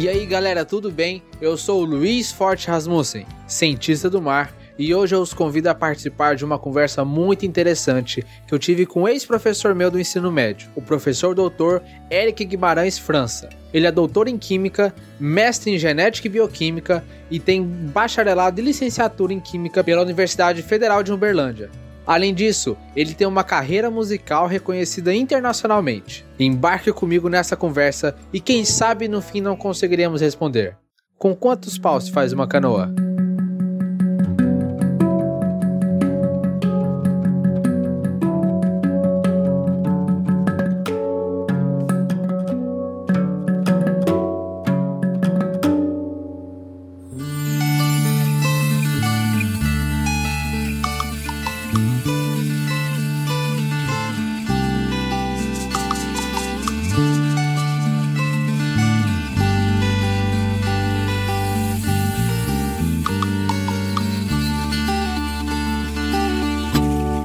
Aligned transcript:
E 0.00 0.08
aí 0.08 0.24
galera, 0.26 0.64
tudo 0.64 0.92
bem? 0.92 1.24
Eu 1.40 1.56
sou 1.56 1.82
o 1.82 1.84
Luiz 1.84 2.30
Forte 2.30 2.68
Rasmussen, 2.68 3.26
cientista 3.48 4.08
do 4.08 4.22
mar, 4.22 4.54
e 4.78 4.94
hoje 4.94 5.16
eu 5.16 5.20
os 5.20 5.34
convido 5.34 5.68
a 5.68 5.74
participar 5.74 6.36
de 6.36 6.44
uma 6.44 6.56
conversa 6.56 7.04
muito 7.04 7.44
interessante 7.44 8.24
que 8.46 8.54
eu 8.54 8.60
tive 8.60 8.86
com 8.86 9.02
um 9.02 9.08
ex-professor 9.08 9.74
meu 9.74 9.90
do 9.90 9.98
ensino 9.98 10.30
médio, 10.30 10.70
o 10.76 10.80
professor 10.80 11.34
doutor 11.34 11.82
Eric 12.08 12.44
Guimarães 12.44 12.96
França. 12.96 13.48
Ele 13.74 13.88
é 13.88 13.90
doutor 13.90 14.28
em 14.28 14.38
Química, 14.38 14.94
mestre 15.18 15.72
em 15.72 15.78
Genética 15.78 16.28
e 16.28 16.30
Bioquímica 16.30 17.04
e 17.28 17.40
tem 17.40 17.60
bacharelado 17.60 18.60
e 18.60 18.64
licenciatura 18.64 19.32
em 19.32 19.40
Química 19.40 19.82
pela 19.82 20.02
Universidade 20.02 20.62
Federal 20.62 21.02
de 21.02 21.12
Uberlândia. 21.12 21.72
Além 22.08 22.32
disso, 22.32 22.74
ele 22.96 23.12
tem 23.12 23.26
uma 23.26 23.44
carreira 23.44 23.90
musical 23.90 24.46
reconhecida 24.46 25.14
internacionalmente. 25.14 26.24
Embarque 26.40 26.90
comigo 26.90 27.28
nessa 27.28 27.54
conversa 27.54 28.16
e 28.32 28.40
quem 28.40 28.64
sabe 28.64 29.06
no 29.08 29.20
fim 29.20 29.42
não 29.42 29.54
conseguiremos 29.54 30.22
responder. 30.22 30.74
Com 31.18 31.36
quantos 31.36 31.76
paus 31.76 32.04
se 32.04 32.10
faz 32.10 32.32
uma 32.32 32.48
canoa? 32.48 33.07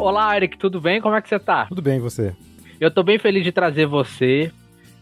Olá, 0.03 0.35
Eric, 0.35 0.57
tudo 0.57 0.81
bem? 0.81 0.99
Como 0.99 1.15
é 1.15 1.21
que 1.21 1.29
você 1.29 1.39
tá? 1.39 1.65
Tudo 1.67 1.81
bem, 1.81 1.97
você? 1.97 2.35
Eu 2.77 2.91
tô 2.91 3.01
bem 3.03 3.17
feliz 3.17 3.41
de 3.41 3.53
trazer 3.53 3.85
você. 3.85 4.51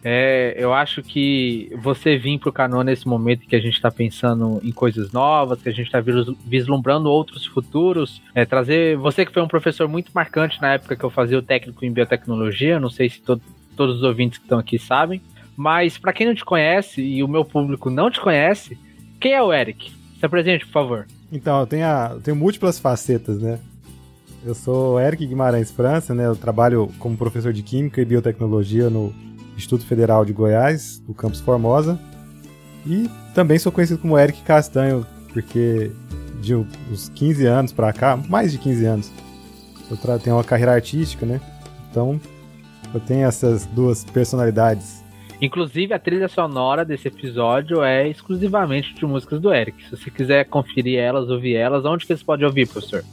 É, 0.04 0.54
eu 0.56 0.76
acho 0.76 1.02
que 1.02 1.76
você 1.82 2.20
vir 2.20 2.38
pro 2.38 2.54
canal 2.54 2.84
nesse 2.84 3.08
momento 3.08 3.48
que 3.48 3.56
a 3.56 3.60
gente 3.60 3.74
está 3.74 3.90
pensando 3.90 4.62
em 4.64 4.72
coisas 4.72 5.12
novas, 5.12 5.60
que 5.60 5.70
a 5.70 5.72
gente 5.72 5.88
está 5.88 6.00
vislumbrando 6.46 7.10
outros 7.10 7.48
futuros, 7.48 8.22
é, 8.36 8.46
trazer 8.46 8.96
você 8.96 9.26
que 9.26 9.34
foi 9.34 9.42
um 9.42 9.48
professor 9.48 9.88
muito 9.88 10.12
marcante 10.14 10.62
na 10.62 10.74
época 10.74 10.96
que 10.96 11.04
eu 11.04 11.10
fazia 11.10 11.40
o 11.40 11.42
técnico 11.42 11.84
em 11.84 11.92
biotecnologia, 11.92 12.80
não 12.80 12.92
sei 12.92 13.10
se 13.10 13.22
to 13.22 13.42
todos 13.76 13.96
os 13.96 14.04
ouvintes 14.04 14.38
que 14.38 14.46
estão 14.46 14.60
aqui 14.60 14.78
sabem, 14.78 15.20
mas 15.58 15.98
para 15.98 16.14
quem 16.14 16.28
não 16.28 16.36
te 16.36 16.46
conhece 16.46 17.02
e 17.02 17.24
o 17.24 17.28
meu 17.28 17.44
público 17.44 17.90
não 17.90 18.12
te 18.12 18.22
conhece, 18.22 18.78
quem 19.20 19.34
é 19.34 19.42
o 19.42 19.52
Eric? 19.52 19.92
Se 20.20 20.26
apresente, 20.28 20.64
por 20.68 20.74
favor. 20.74 21.08
Então, 21.32 21.60
eu 21.60 21.66
tenho, 21.66 21.88
a, 21.88 22.12
eu 22.14 22.22
tenho 22.22 22.38
múltiplas 22.38 22.78
facetas, 22.78 23.42
né? 23.42 23.60
Eu 24.44 24.56
sou 24.56 25.00
Eric 25.00 25.25
Guimarães 25.25 25.70
França, 25.72 26.16
né? 26.16 26.25
Eu 26.25 26.36
trabalho 26.36 26.89
como 26.97 27.16
professor 27.16 27.53
de 27.53 27.61
Química 27.61 28.02
e 28.02 28.06
Biotecnologia 28.06 28.89
no 28.89 29.14
Instituto 29.56 29.86
Federal 29.86 30.25
de 30.25 30.34
Goiás, 30.34 30.97
do 31.00 31.14
campus 31.14 31.39
Formosa. 31.39 32.00
E 32.86 33.08
também 33.36 33.59
sou 33.59 33.72
conhecido 33.72 34.00
como 34.00 34.17
Eric 34.17 34.42
Castanho, 34.42 35.06
porque 35.31 35.92
de 36.42 36.56
uns 36.56 37.09
15 37.09 37.45
anos 37.45 37.72
para 37.72 37.94
cá, 37.94 38.17
mais 38.17 38.52
de 38.52 38.58
15 38.58 38.86
anos, 38.86 39.12
eu 39.92 40.19
tenho 40.19 40.36
uma 40.36 40.44
carreira 40.44 40.73
artística, 40.73 41.23
né? 41.23 41.39
Então, 41.92 42.19
eu 42.92 43.00
tenho 43.00 43.28
essas 43.28 43.67
duas 43.67 44.03
personalidades. 44.03 45.03
Inclusive, 45.39 45.94
a 45.94 46.00
trilha 46.00 46.28
sonora 46.28 46.84
desse 46.84 47.08
episódio 47.08 47.84
é 47.84 48.07
exclusivamente 48.07 48.96
de 48.96 49.06
músicas 49.06 49.40
do 49.40 49.53
Eric. 49.53 49.84
Se 49.84 49.96
você 49.96 50.09
quiser 50.09 50.46
conferir 50.46 50.97
elas, 50.97 51.30
ouvir 51.30 51.56
elas, 51.56 51.85
onde 51.85 52.07
que 52.07 52.16
você 52.16 52.24
pode 52.24 52.44
ouvir, 52.44 52.68
professor? 52.68 53.03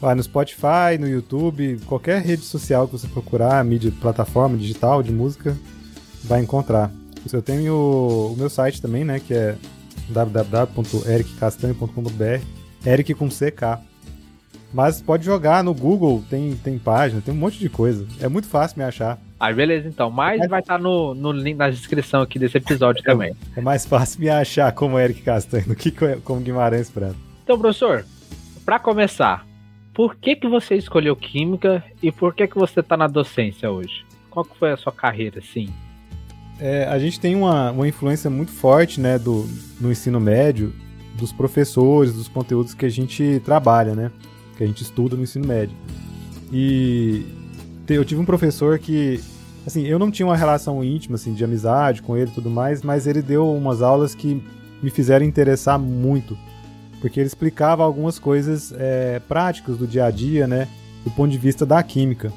Vai 0.00 0.14
no 0.14 0.22
Spotify, 0.22 0.96
no 0.98 1.06
YouTube, 1.08 1.80
qualquer 1.86 2.22
rede 2.22 2.42
social 2.42 2.86
que 2.86 2.92
você 2.92 3.08
procurar, 3.08 3.64
mídia, 3.64 3.92
plataforma 4.00 4.56
digital 4.56 5.02
de 5.02 5.10
música, 5.10 5.56
vai 6.24 6.40
encontrar. 6.40 6.90
Eu 7.32 7.42
tenho 7.42 7.74
o, 7.74 8.36
meu 8.38 8.48
site 8.48 8.80
também, 8.80 9.04
né, 9.04 9.20
que 9.20 9.34
é 9.34 9.56
www.ericcastanho.com.br, 10.08 12.42
Eric 12.86 13.12
com 13.14 13.28
CK. 13.28 13.82
Mas 14.72 15.00
pode 15.00 15.24
jogar 15.24 15.64
no 15.64 15.74
Google, 15.74 16.22
tem, 16.28 16.54
tem 16.56 16.78
página, 16.78 17.20
tem 17.20 17.34
um 17.34 17.38
monte 17.38 17.58
de 17.58 17.68
coisa. 17.68 18.06
É 18.20 18.28
muito 18.28 18.46
fácil 18.46 18.78
me 18.78 18.84
achar. 18.84 19.18
Ah, 19.40 19.52
beleza, 19.52 19.88
então. 19.88 20.10
Mas 20.10 20.42
é. 20.42 20.48
vai 20.48 20.60
estar 20.60 20.76
tá 20.76 20.82
no, 20.82 21.14
no 21.14 21.32
link 21.32 21.56
na 21.56 21.70
descrição 21.70 22.20
aqui 22.20 22.38
desse 22.38 22.58
episódio 22.58 23.00
é, 23.00 23.04
também. 23.04 23.34
É 23.56 23.60
mais 23.60 23.86
fácil 23.86 24.20
me 24.20 24.28
achar 24.28 24.70
como 24.72 24.98
Eric 24.98 25.22
Castanho 25.22 25.66
do 25.66 25.74
que 25.74 25.90
como 26.22 26.40
Guimarães 26.40 26.90
Prado. 26.90 27.16
Então, 27.42 27.58
professor, 27.58 28.04
para 28.64 28.78
começar, 28.78 29.46
por 29.98 30.14
que, 30.14 30.36
que 30.36 30.46
você 30.46 30.76
escolheu 30.76 31.16
química 31.16 31.82
e 32.00 32.12
por 32.12 32.32
que, 32.32 32.46
que 32.46 32.56
você 32.56 32.78
está 32.78 32.96
na 32.96 33.08
docência 33.08 33.68
hoje? 33.68 34.06
Qual 34.30 34.44
que 34.44 34.56
foi 34.56 34.70
a 34.70 34.76
sua 34.76 34.92
carreira, 34.92 35.40
assim? 35.40 35.70
É, 36.60 36.84
a 36.84 36.96
gente 37.00 37.18
tem 37.18 37.34
uma, 37.34 37.72
uma 37.72 37.88
influência 37.88 38.30
muito 38.30 38.52
forte 38.52 39.00
né, 39.00 39.18
do, 39.18 39.44
no 39.80 39.90
ensino 39.90 40.20
médio 40.20 40.72
dos 41.16 41.32
professores, 41.32 42.14
dos 42.14 42.28
conteúdos 42.28 42.74
que 42.74 42.86
a 42.86 42.88
gente 42.88 43.42
trabalha, 43.44 43.92
né? 43.92 44.12
Que 44.56 44.62
a 44.62 44.66
gente 44.68 44.84
estuda 44.84 45.16
no 45.16 45.24
ensino 45.24 45.44
médio. 45.48 45.76
E 46.52 47.26
eu 47.88 48.04
tive 48.04 48.20
um 48.20 48.24
professor 48.24 48.78
que, 48.78 49.20
assim, 49.66 49.84
eu 49.84 49.98
não 49.98 50.12
tinha 50.12 50.26
uma 50.26 50.36
relação 50.36 50.84
íntima, 50.84 51.16
assim, 51.16 51.34
de 51.34 51.42
amizade 51.42 52.02
com 52.02 52.16
ele 52.16 52.30
e 52.30 52.34
tudo 52.34 52.48
mais, 52.48 52.82
mas 52.82 53.08
ele 53.08 53.20
deu 53.20 53.52
umas 53.52 53.82
aulas 53.82 54.14
que 54.14 54.40
me 54.80 54.90
fizeram 54.90 55.26
interessar 55.26 55.76
muito 55.76 56.38
porque 57.00 57.20
ele 57.20 57.26
explicava 57.26 57.82
algumas 57.82 58.18
coisas 58.18 58.72
é, 58.76 59.20
práticas 59.20 59.76
do 59.76 59.86
dia 59.86 60.04
a 60.04 60.10
dia, 60.10 60.46
né, 60.46 60.68
do 61.04 61.10
ponto 61.10 61.30
de 61.30 61.38
vista 61.38 61.64
da 61.64 61.82
química. 61.82 62.32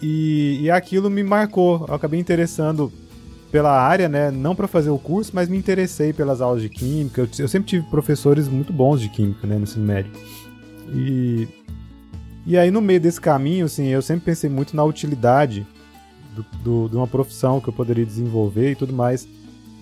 E, 0.00 0.58
e 0.62 0.70
aquilo 0.70 1.08
me 1.10 1.22
marcou, 1.22 1.84
eu 1.88 1.94
acabei 1.94 2.18
interessando 2.18 2.92
pela 3.50 3.70
área, 3.70 4.08
né, 4.08 4.30
não 4.30 4.54
para 4.54 4.66
fazer 4.66 4.90
o 4.90 4.98
curso, 4.98 5.32
mas 5.34 5.48
me 5.48 5.56
interessei 5.56 6.12
pelas 6.12 6.40
aulas 6.40 6.62
de 6.62 6.68
química. 6.68 7.20
Eu, 7.20 7.28
eu, 7.38 7.48
sempre 7.48 7.68
tive 7.68 7.86
professores 7.86 8.48
muito 8.48 8.72
bons 8.72 9.00
de 9.00 9.08
química, 9.08 9.46
né, 9.46 9.56
no 9.56 9.64
ensino 9.64 9.84
médio. 9.84 10.10
E, 10.92 11.48
e 12.46 12.56
aí 12.56 12.70
no 12.70 12.80
meio 12.80 13.00
desse 13.00 13.20
caminho, 13.20 13.66
assim, 13.66 13.88
eu 13.88 14.02
sempre 14.02 14.24
pensei 14.24 14.48
muito 14.48 14.74
na 14.74 14.84
utilidade 14.84 15.66
do, 16.34 16.46
do, 16.64 16.88
de 16.88 16.96
uma 16.96 17.06
profissão 17.06 17.60
que 17.60 17.68
eu 17.68 17.72
poderia 17.72 18.06
desenvolver 18.06 18.72
e 18.72 18.74
tudo 18.74 18.92
mais. 18.92 19.28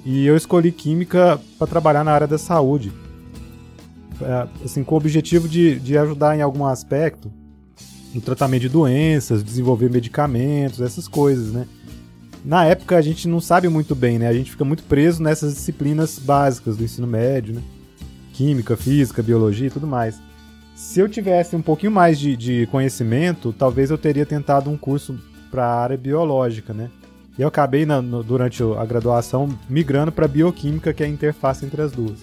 E 0.05 0.27
eu 0.27 0.37
escolhi 0.37 0.72
química 0.72 1.41
para 1.59 1.67
trabalhar 1.67 2.03
na 2.03 2.12
área 2.12 2.27
da 2.27 2.38
saúde 2.38 2.91
assim, 4.64 4.84
com 4.84 4.94
o 4.94 4.98
objetivo 4.98 5.48
de, 5.48 5.78
de 5.81 5.97
ajudar 5.97 6.36
em 6.36 6.42
algum 6.42 6.64
aspecto 6.64 7.31
no 8.14 8.20
tratamento 8.20 8.62
de 8.62 8.69
doenças, 8.69 9.42
desenvolver 9.42 9.91
medicamentos, 9.91 10.81
essas 10.81 11.06
coisas, 11.06 11.53
né? 11.53 11.66
Na 12.44 12.64
época 12.64 12.97
a 12.97 13.03
gente 13.03 13.28
não 13.28 13.41
sabe 13.41 13.69
muito 13.69 13.94
bem, 13.94 14.19
né? 14.19 14.28
A 14.28 14.32
gente 14.32 14.50
fica 14.50 14.64
muito 14.64 14.82
preso 14.84 15.22
nessas 15.22 15.54
disciplinas 15.54 16.19
básicas 16.19 16.76
do 16.76 16.84
ensino 16.84 17.06
médio, 17.06 17.54
né? 17.54 17.62
Química, 18.32 18.76
física, 18.76 19.22
biologia 19.22 19.66
e 19.66 19.70
tudo 19.70 19.86
mais. 19.86 20.19
Se 20.75 20.98
eu 20.98 21.08
tivesse 21.08 21.54
um 21.54 21.62
pouquinho 21.62 21.92
mais 21.92 22.19
de, 22.19 22.37
de 22.37 22.66
conhecimento, 22.69 23.52
talvez 23.52 23.91
eu 23.91 23.98
teria 23.98 24.25
tentado 24.25 24.70
um 24.70 24.76
curso 24.78 25.19
para 25.50 25.66
a 25.66 25.82
área 25.82 25.97
biológica, 25.97 26.72
né? 26.72 26.91
E 27.38 27.42
eu 27.42 27.48
acabei, 27.48 27.84
na, 27.84 28.00
no, 28.00 28.22
durante 28.22 28.62
a 28.62 28.84
graduação, 28.84 29.48
migrando 29.69 30.10
para 30.10 30.26
bioquímica, 30.26 30.92
que 30.92 31.02
é 31.02 31.06
a 31.06 31.08
interface 31.08 31.64
entre 31.64 31.82
as 31.82 31.92
duas. 31.92 32.19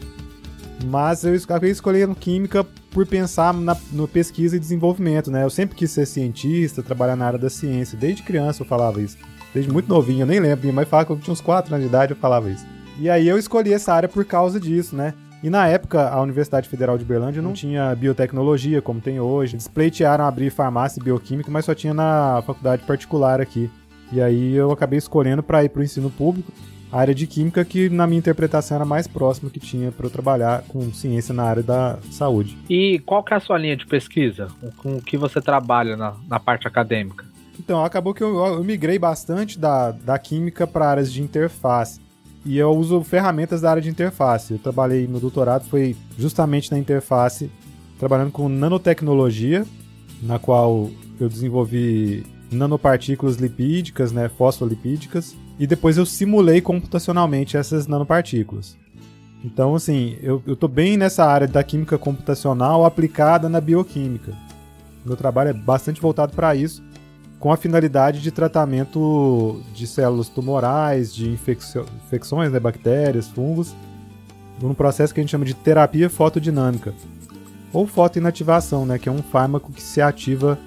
Mas 0.85 1.23
eu 1.23 1.33
acabei 1.33 1.71
escolhendo 1.71 2.15
química 2.15 2.63
por 2.91 3.05
pensar 3.05 3.53
na 3.53 3.75
no 3.91 4.07
pesquisa 4.07 4.55
e 4.55 4.59
desenvolvimento, 4.59 5.31
né? 5.31 5.43
Eu 5.43 5.49
sempre 5.49 5.75
quis 5.75 5.91
ser 5.91 6.05
cientista, 6.05 6.83
trabalhar 6.83 7.15
na 7.15 7.25
área 7.25 7.39
da 7.39 7.50
ciência. 7.50 7.97
Desde 7.97 8.24
criança 8.24 8.62
eu 8.62 8.65
falava 8.68 9.01
isso. 9.01 9.18
Desde 9.53 9.71
muito 9.71 9.89
novinho, 9.89 10.21
eu 10.21 10.27
nem 10.27 10.39
lembro. 10.39 10.71
Mãe 10.71 10.85
falava 10.85 11.07
que 11.07 11.12
eu 11.13 11.19
tinha 11.19 11.33
uns 11.33 11.41
4 11.41 11.74
anos 11.74 11.83
de 11.83 11.89
idade, 11.89 12.12
eu 12.12 12.18
falava 12.18 12.50
isso. 12.50 12.65
E 13.00 13.09
aí 13.09 13.27
eu 13.27 13.38
escolhi 13.38 13.74
essa 13.74 13.94
área 13.94 14.07
por 14.07 14.24
causa 14.25 14.59
disso, 14.59 14.95
né? 14.95 15.13
E 15.44 15.50
na 15.50 15.68
época, 15.68 16.09
a 16.09 16.19
Universidade 16.21 16.68
Federal 16.68 16.97
de 16.97 17.06
Berlândia 17.06 17.41
não 17.41 17.53
tinha 17.53 17.95
biotecnologia 17.95 18.81
como 18.81 19.00
tem 19.00 19.19
hoje. 19.19 19.56
Eles 19.56 19.68
pleitearam 19.68 20.25
abrir 20.25 20.50
farmácia 20.50 21.00
e 21.00 21.03
bioquímica, 21.03 21.51
mas 21.51 21.65
só 21.65 21.75
tinha 21.75 21.94
na 21.94 22.41
faculdade 22.45 22.83
particular 22.83 23.39
aqui. 23.39 23.69
E 24.12 24.21
aí 24.21 24.56
eu 24.56 24.71
acabei 24.71 24.97
escolhendo 24.97 25.44
para 25.44 25.63
ir 25.63 25.69
para 25.69 25.81
o 25.81 25.83
ensino 25.83 26.09
público 26.09 26.51
a 26.92 27.00
área 27.00 27.13
de 27.13 27.28
química 27.28 27.63
que 27.66 27.89
na 27.89 28.07
minha 28.07 28.19
interpretação 28.19 28.75
era 28.75 28.86
mais 28.86 29.07
próxima 29.07 29.50
que 29.50 29.60
tinha 29.60 29.92
para 29.92 30.06
eu 30.06 30.10
trabalhar 30.10 30.63
com 30.68 30.92
ciência 30.94 31.34
na 31.34 31.44
área 31.44 31.63
da 31.63 32.00
saúde. 32.12 32.57
E 32.69 33.00
qual 33.00 33.24
que 33.24 33.34
é 33.34 33.38
a 33.38 33.39
sua 33.39 33.57
linha 33.57 33.75
de 33.75 33.86
pesquisa? 33.86 34.48
Com 34.78 34.98
o 34.98 35.01
que 35.01 35.18
você 35.18 35.42
trabalha 35.42 35.98
na, 35.98 36.16
na 36.28 36.39
parte 36.39 36.68
acadêmica? 36.68 37.25
Então, 37.60 37.84
acabou 37.84 38.13
que 38.13 38.24
eu, 38.24 38.38
eu 38.45 38.63
migrei 38.63 39.00
bastante 39.00 39.57
da, 39.57 39.92
da 39.92 40.18
química 40.19 40.68
para 40.68 40.89
áreas 40.89 41.12
de 41.12 41.22
interface. 41.22 42.00
E 42.45 42.57
eu 42.57 42.72
uso 42.72 43.04
ferramentas 43.04 43.62
da 43.62 43.72
área 43.72 43.81
de 43.81 43.89
interface. 43.89 44.54
Eu 44.54 44.60
trabalhei, 44.60 45.07
meu 45.07 45.19
doutorado 45.19 45.68
foi 45.68 45.95
justamente 46.18 46.72
na 46.72 46.78
interface, 46.78 47.51
trabalhando 48.00 48.31
com 48.31 48.48
nanotecnologia, 48.48 49.66
na 50.22 50.39
qual 50.39 50.89
eu 51.19 51.28
desenvolvi 51.28 52.25
nanopartículas 52.51 53.35
lipídicas, 53.35 54.11
né, 54.11 54.29
fosfolipídicas, 54.29 55.35
e 55.59 55.67
depois 55.67 55.97
eu 55.97 56.05
simulei 56.05 56.61
computacionalmente 56.61 57.57
essas 57.57 57.88
nanopartículas. 57.88 58.77
Então, 59.44 59.75
assim, 59.75 60.17
eu, 60.21 60.41
eu 60.45 60.55
tô 60.55 60.67
bem 60.67 60.97
nessa 60.97 61.25
área 61.25 61.47
da 61.47 61.63
química 61.63 61.97
computacional 61.97 62.85
aplicada 62.85 63.47
na 63.47 63.61
bioquímica. 63.61 64.33
Meu 65.05 65.15
trabalho 65.15 65.49
é 65.49 65.53
bastante 65.53 66.01
voltado 66.01 66.33
para 66.33 66.55
isso, 66.55 66.83
com 67.39 67.51
a 67.51 67.57
finalidade 67.57 68.21
de 68.21 68.31
tratamento 68.31 69.61
de 69.73 69.85
células 69.85 70.27
tumorais, 70.27 71.13
de 71.13 71.29
infecções, 71.29 72.51
né, 72.51 72.59
bactérias, 72.59 73.27
fungos, 73.27 73.75
num 74.61 74.73
processo 74.73 75.13
que 75.13 75.19
a 75.19 75.23
gente 75.23 75.29
chama 75.29 75.45
de 75.45 75.53
terapia 75.53 76.09
fotodinâmica, 76.09 76.93
ou 77.71 77.85
fotoinativação, 77.85 78.85
né, 78.85 78.97
que 78.97 79.07
é 79.07 79.11
um 79.11 79.21
fármaco 79.21 79.71
que 79.71 79.83
se 79.83 80.01
ativa 80.01 80.57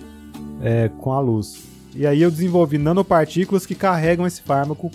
é, 0.60 0.88
com 0.88 1.12
a 1.12 1.20
luz. 1.20 1.62
E 1.94 2.06
aí 2.06 2.22
eu 2.22 2.30
desenvolvi 2.30 2.78
nanopartículas 2.78 3.66
que 3.66 3.74
carregam 3.74 4.26
esse 4.26 4.42
fármaco 4.42 4.90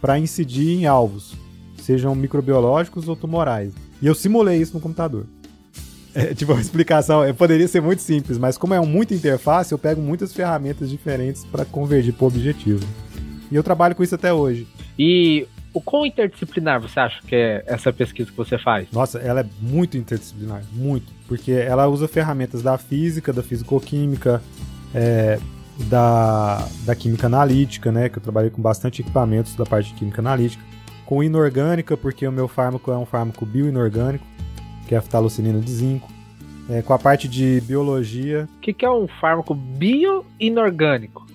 para 0.00 0.18
incidir 0.18 0.78
em 0.78 0.86
alvos, 0.86 1.34
sejam 1.78 2.14
microbiológicos 2.14 3.08
ou 3.08 3.16
tumorais. 3.16 3.72
E 4.00 4.06
eu 4.06 4.14
simulei 4.14 4.60
isso 4.60 4.74
no 4.74 4.80
computador. 4.80 5.26
É, 6.12 6.34
tipo, 6.34 6.52
a 6.52 6.60
explicação 6.60 7.22
é, 7.22 7.32
poderia 7.32 7.68
ser 7.68 7.80
muito 7.80 8.02
simples, 8.02 8.36
mas 8.36 8.58
como 8.58 8.74
é 8.74 8.80
muita 8.80 9.14
interface, 9.14 9.70
eu 9.70 9.78
pego 9.78 10.02
muitas 10.02 10.32
ferramentas 10.32 10.90
diferentes 10.90 11.44
para 11.44 11.64
convergir 11.64 12.12
para 12.12 12.24
o 12.24 12.26
objetivo. 12.26 12.84
E 13.48 13.54
eu 13.54 13.62
trabalho 13.62 13.94
com 13.94 14.02
isso 14.02 14.16
até 14.16 14.32
hoje. 14.32 14.66
E 14.98 15.46
o 15.72 15.80
quão 15.80 16.04
interdisciplinar 16.04 16.80
você 16.80 16.98
acha 16.98 17.20
que 17.24 17.36
é 17.36 17.62
essa 17.64 17.92
pesquisa 17.92 18.28
que 18.28 18.36
você 18.36 18.58
faz? 18.58 18.88
Nossa, 18.90 19.20
ela 19.20 19.42
é 19.42 19.46
muito 19.60 19.96
interdisciplinar, 19.96 20.64
muito. 20.72 21.12
Porque 21.28 21.52
ela 21.52 21.86
usa 21.86 22.08
ferramentas 22.08 22.60
da 22.60 22.76
física, 22.76 23.32
da 23.32 23.42
fisicoquímica, 23.42 24.42
é, 24.94 25.38
da, 25.88 26.66
da 26.84 26.94
química 26.94 27.26
analítica, 27.26 27.90
né? 27.90 28.08
Que 28.08 28.18
eu 28.18 28.22
trabalhei 28.22 28.50
com 28.50 28.60
bastante 28.60 29.02
equipamentos 29.02 29.54
da 29.54 29.64
parte 29.64 29.92
de 29.92 29.94
química 29.94 30.20
analítica. 30.20 30.62
Com 31.06 31.22
inorgânica, 31.22 31.96
porque 31.96 32.26
o 32.26 32.32
meu 32.32 32.46
fármaco 32.46 32.90
é 32.90 32.96
um 32.96 33.06
fármaco 33.06 33.44
bioinorgânico, 33.44 34.24
que 34.86 34.94
é 34.94 34.98
a 34.98 35.02
ftalucinina 35.02 35.58
de 35.58 35.70
zinco. 35.70 36.08
É, 36.68 36.82
com 36.82 36.92
a 36.92 36.98
parte 36.98 37.26
de 37.26 37.60
biologia. 37.62 38.48
O 38.58 38.60
que, 38.60 38.72
que, 38.72 38.84
é 38.84 38.90
um 38.90 39.08
fármaco 39.20 39.54
bioinorgânico? 39.54 41.26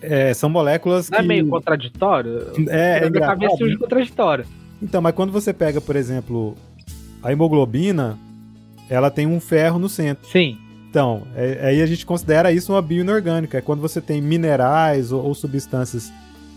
É, 0.00 0.32
são 0.32 0.48
moléculas 0.48 1.10
Não 1.10 1.18
que... 1.18 1.24
é 1.24 1.26
meio 1.26 1.48
contraditório? 1.48 2.52
É, 2.68 3.06
é 3.06 3.10
Na 3.10 3.20
cabeça 3.20 3.56
surge 3.56 3.76
contraditório. 3.76 4.44
Então, 4.80 5.02
mas 5.02 5.14
quando 5.14 5.32
você 5.32 5.52
pega, 5.52 5.80
por 5.80 5.96
exemplo, 5.96 6.54
a 7.22 7.32
hemoglobina, 7.32 8.16
ela 8.88 9.10
tem 9.10 9.26
um 9.26 9.40
ferro 9.40 9.78
no 9.78 9.88
centro. 9.88 10.28
Sim. 10.28 10.58
Então, 10.94 11.22
é, 11.34 11.70
aí 11.70 11.82
a 11.82 11.86
gente 11.86 12.06
considera 12.06 12.52
isso 12.52 12.72
uma 12.72 12.80
bioinorgânica. 12.80 13.58
É 13.58 13.60
quando 13.60 13.80
você 13.80 14.00
tem 14.00 14.22
minerais 14.22 15.10
ou, 15.10 15.24
ou 15.24 15.34
substâncias 15.34 16.12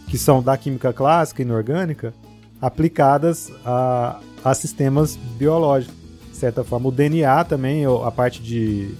que 0.07 0.15
são 0.15 0.43
da 0.43 0.55
química 0.55 0.93
clássica 0.93 1.41
inorgânica 1.41 2.13
aplicadas 2.61 3.51
a, 3.65 4.19
a 4.43 4.53
sistemas 4.53 5.15
biológicos. 5.15 5.95
De 6.29 6.37
certa 6.37 6.63
forma, 6.63 6.89
o 6.89 6.91
DNA 6.91 7.45
também, 7.45 7.83
a 7.85 8.11
parte 8.11 8.39
de. 8.43 8.93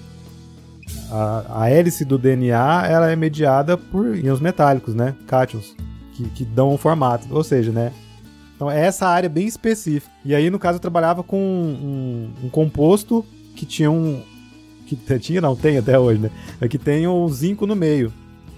A, 1.12 1.66
a 1.66 1.70
hélice 1.70 2.04
do 2.04 2.18
DNA 2.18 2.88
ela 2.88 3.12
é 3.12 3.16
mediada 3.16 3.78
por 3.78 4.18
íons 4.18 4.40
metálicos, 4.40 4.96
né? 4.96 5.14
Cátions, 5.28 5.76
que, 6.16 6.28
que 6.30 6.46
dão 6.46 6.74
um 6.74 6.80
formato. 6.80 7.28
Ou 7.30 7.44
seja, 7.44 7.72
né? 7.72 7.94
Então 8.56 8.72
é 8.72 8.88
essa 8.88 9.06
área 9.06 9.30
bem 9.30 9.46
específica. 9.46 10.12
E 10.26 10.34
aí, 10.34 10.50
no 10.50 10.58
caso, 10.58 10.78
eu 10.78 10.82
trabalhava 10.82 11.22
com 11.22 11.38
um, 11.40 12.34
um 12.46 12.50
composto 12.50 13.24
que 13.56 13.68
tinha 13.68 13.92
um, 13.92 14.24
que 14.96 15.20
tinha, 15.20 15.42
não 15.42 15.56
tem 15.56 15.78
até 15.78 15.98
hoje, 16.00 16.20
né? 16.20 16.30
É 16.62 16.68
que 16.68 16.78
tem 16.78 17.08
o 17.08 17.28
zinco 17.30 17.68
no 17.68 17.76
meio, 17.76 18.12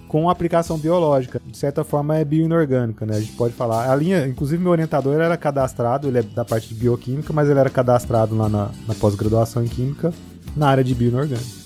com 0.07 0.29
aplicação 0.29 0.77
biológica. 0.77 1.41
De 1.45 1.57
certa 1.57 1.83
forma 1.83 2.17
é 2.17 2.25
bioinorgânica, 2.25 3.05
né? 3.05 3.17
A 3.17 3.19
gente 3.19 3.33
pode 3.33 3.53
falar. 3.53 3.91
A 3.91 3.95
linha, 3.95 4.27
inclusive 4.27 4.61
meu 4.61 4.71
orientador 4.71 5.19
era 5.19 5.37
cadastrado, 5.37 6.07
ele 6.07 6.19
é 6.19 6.23
da 6.23 6.43
parte 6.45 6.69
de 6.69 6.75
bioquímica, 6.75 7.31
mas 7.33 7.49
ele 7.49 7.59
era 7.59 7.69
cadastrado 7.69 8.35
lá 8.35 8.49
na, 8.49 8.69
na 8.87 8.95
pós-graduação 8.95 9.63
em 9.63 9.67
química, 9.67 10.13
na 10.55 10.67
área 10.67 10.83
de 10.83 10.93
bioinorgânica. 10.95 11.59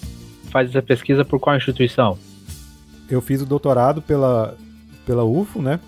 Faz 0.52 0.70
essa 0.70 0.82
pesquisa 0.82 1.26
por 1.26 1.40
qual 1.40 1.56
instituição? 1.58 2.18
Eu 3.10 3.22
fiz 3.22 3.42
o 3.42 3.46
doutorado 3.46 4.02
pela, 4.02 4.56
pela 5.06 5.24
UFO, 5.24 5.62
né? 5.62 5.80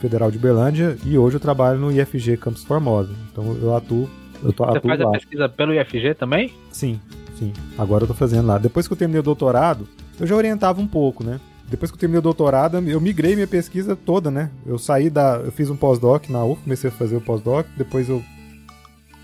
Federal 0.00 0.30
de 0.30 0.38
Berlândia, 0.38 0.96
e 1.04 1.18
hoje 1.18 1.36
eu 1.36 1.40
trabalho 1.40 1.78
no 1.78 1.92
IFG 1.92 2.38
Campus 2.38 2.64
Formosa. 2.64 3.12
Então 3.30 3.56
eu 3.60 3.76
atuo. 3.76 4.08
Eu 4.42 4.52
tô, 4.52 4.64
Você 4.64 4.78
atuo 4.78 4.88
faz 4.88 5.00
lá. 5.00 5.08
a 5.08 5.12
pesquisa 5.12 5.48
pelo 5.48 5.74
IFG 5.74 6.14
também? 6.14 6.52
Sim, 6.70 6.98
Sim, 7.38 7.52
agora 7.76 8.04
eu 8.04 8.08
tô 8.08 8.14
fazendo 8.14 8.46
lá. 8.46 8.58
Depois 8.58 8.86
que 8.86 8.92
eu 8.92 8.96
terminei 8.96 9.20
o 9.20 9.24
doutorado, 9.24 9.86
eu 10.18 10.26
já 10.26 10.34
orientava 10.34 10.80
um 10.80 10.86
pouco, 10.86 11.22
né? 11.22 11.38
Depois 11.68 11.90
que 11.90 11.96
eu 11.96 12.00
terminei 12.00 12.20
o 12.20 12.22
doutorado, 12.22 12.78
eu 12.78 13.00
migrei 13.00 13.34
minha 13.34 13.46
pesquisa 13.46 13.96
toda, 13.96 14.30
né? 14.30 14.50
Eu 14.64 14.78
saí 14.78 15.10
da. 15.10 15.36
Eu 15.44 15.52
fiz 15.52 15.68
um 15.68 15.76
pós-doc 15.76 16.28
na 16.28 16.44
UF, 16.44 16.62
comecei 16.62 16.88
a 16.88 16.92
fazer 16.92 17.16
o 17.16 17.20
pós-doc, 17.20 17.66
depois 17.76 18.08
eu. 18.08 18.22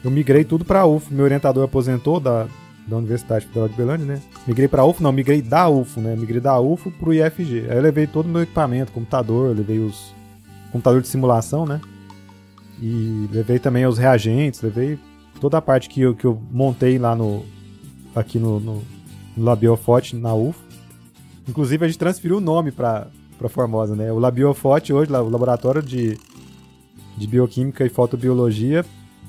Eu 0.05 0.11
migrei 0.11 0.45
tudo 0.45 0.65
pra 0.65 0.85
UF. 0.85 1.13
Meu 1.15 1.25
orientador 1.25 1.65
aposentou 1.65 2.19
da, 2.19 2.49
da 2.87 2.97
Universidade 2.97 3.47
Federal 3.47 3.69
de 3.69 3.77
Belândia, 3.77 4.05
né? 4.05 4.21
Migrei 4.47 4.67
pra 4.67 4.85
UF, 4.85 5.01
não, 5.01 5.13
migrei 5.13 5.41
da 5.41 5.69
UF, 5.69 6.01
né? 6.01 6.17
Migrei 6.17 6.41
da 6.41 6.59
UF 6.61 6.91
pro 6.91 7.15
IFG. 7.15 7.67
Aí 7.71 7.77
eu 7.77 7.83
levei 7.83 8.09
todo 8.09 8.27
o 8.27 8.29
meu 8.29 8.43
equipamento, 8.43 8.93
computador, 8.93 9.57
levei 9.57 9.79
os. 9.79 10.13
computador 10.73 11.01
de 11.01 11.09
simulação, 11.09 11.65
né? 11.65 11.81
E 12.81 13.29
levei 13.33 13.61
também 13.61 13.87
os 13.87 13.97
reagentes, 13.97 14.61
levei 14.61 14.99
toda 15.41 15.59
a 15.59 15.63
parte 15.63 15.89
que 15.89 16.01
eu, 16.01 16.17
que 16.17 16.25
eu 16.25 16.43
montei 16.51 16.99
lá 16.99 17.15
no, 17.15 17.45
aqui 18.15 18.39
no, 18.39 18.61
no, 18.61 18.83
Labiofote, 19.37 20.17
na 20.17 20.35
UF. 20.35 20.59
Inclusive, 21.49 21.85
a 21.85 21.89
gente 21.89 21.99
transferiu 21.99 22.39
o 22.39 22.41
nome 22.41 22.71
para 22.71 23.09
Formosa, 23.49 23.97
né? 23.97 24.13
O 24.13 24.19
Labiofote 24.19 24.93
hoje, 24.93 25.11
o 25.11 25.29
laboratório 25.29 25.83
de, 25.83 26.17
de 27.17 27.27
bioquímica 27.27 27.85
e 27.85 27.89
fotobiologia, 27.89 28.85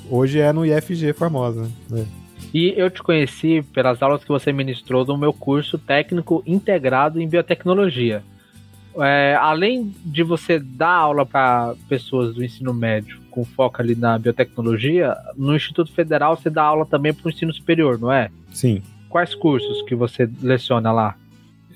hoje 0.10 0.40
é 0.40 0.52
no 0.54 0.66
IFG 0.66 1.14
Formosa, 1.14 1.70
né? 1.90 2.06
E 2.54 2.74
eu 2.78 2.90
te 2.92 3.02
conheci 3.02 3.64
pelas 3.74 4.02
aulas 4.04 4.24
que 4.24 4.30
você 4.30 4.54
ministrou 4.54 5.04
no 5.06 5.18
meu 5.18 5.34
curso 5.34 5.78
técnico 5.80 6.44
integrado 6.46 7.20
em 7.20 7.28
biotecnologia. 7.28 8.24
É, 8.98 9.36
além 9.40 9.94
de 10.06 10.24
você 10.24 10.60
dar 10.60 10.90
aula 10.90 11.26
para 11.26 11.74
pessoas 11.90 12.36
do 12.36 12.44
ensino 12.44 12.74
médio 12.74 13.20
com 13.32 13.44
foco 13.44 13.82
ali 13.82 13.96
na 13.96 14.20
biotecnologia, 14.20 15.16
no 15.36 15.56
Instituto 15.56 15.92
Federal 15.92 16.38
você 16.38 16.50
dá 16.50 16.64
aula 16.64 16.86
também 16.86 17.14
para 17.14 17.28
o 17.28 17.30
ensino 17.32 17.52
superior, 17.52 18.00
não 18.00 18.12
é? 18.12 18.30
Sim. 18.52 18.84
Quais 19.10 19.34
cursos 19.34 19.82
que 19.84 19.96
você 19.96 20.30
leciona 20.42 20.92
lá? 20.92 21.16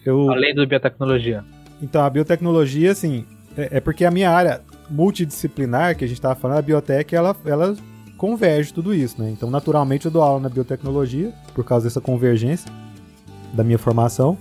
Eu... 0.05 0.29
Além 0.29 0.53
da 0.53 0.65
biotecnologia. 0.65 1.43
Então, 1.81 2.03
a 2.03 2.09
biotecnologia, 2.09 2.91
assim, 2.91 3.25
é, 3.57 3.77
é 3.77 3.79
porque 3.79 4.05
a 4.05 4.11
minha 4.11 4.31
área 4.31 4.61
multidisciplinar, 4.89 5.97
que 5.97 6.05
a 6.05 6.07
gente 6.07 6.17
estava 6.17 6.35
falando, 6.35 6.59
a 6.59 6.61
biotec, 6.61 7.15
ela, 7.15 7.35
ela 7.45 7.75
converge 8.17 8.73
tudo 8.73 8.93
isso, 8.93 9.21
né? 9.21 9.29
Então, 9.29 9.49
naturalmente, 9.49 10.05
eu 10.05 10.11
dou 10.11 10.21
aula 10.21 10.39
na 10.39 10.49
biotecnologia, 10.49 11.31
por 11.53 11.63
causa 11.63 11.87
dessa 11.87 12.01
convergência 12.01 12.71
da 13.53 13.63
minha 13.63 13.77
formação. 13.77 14.37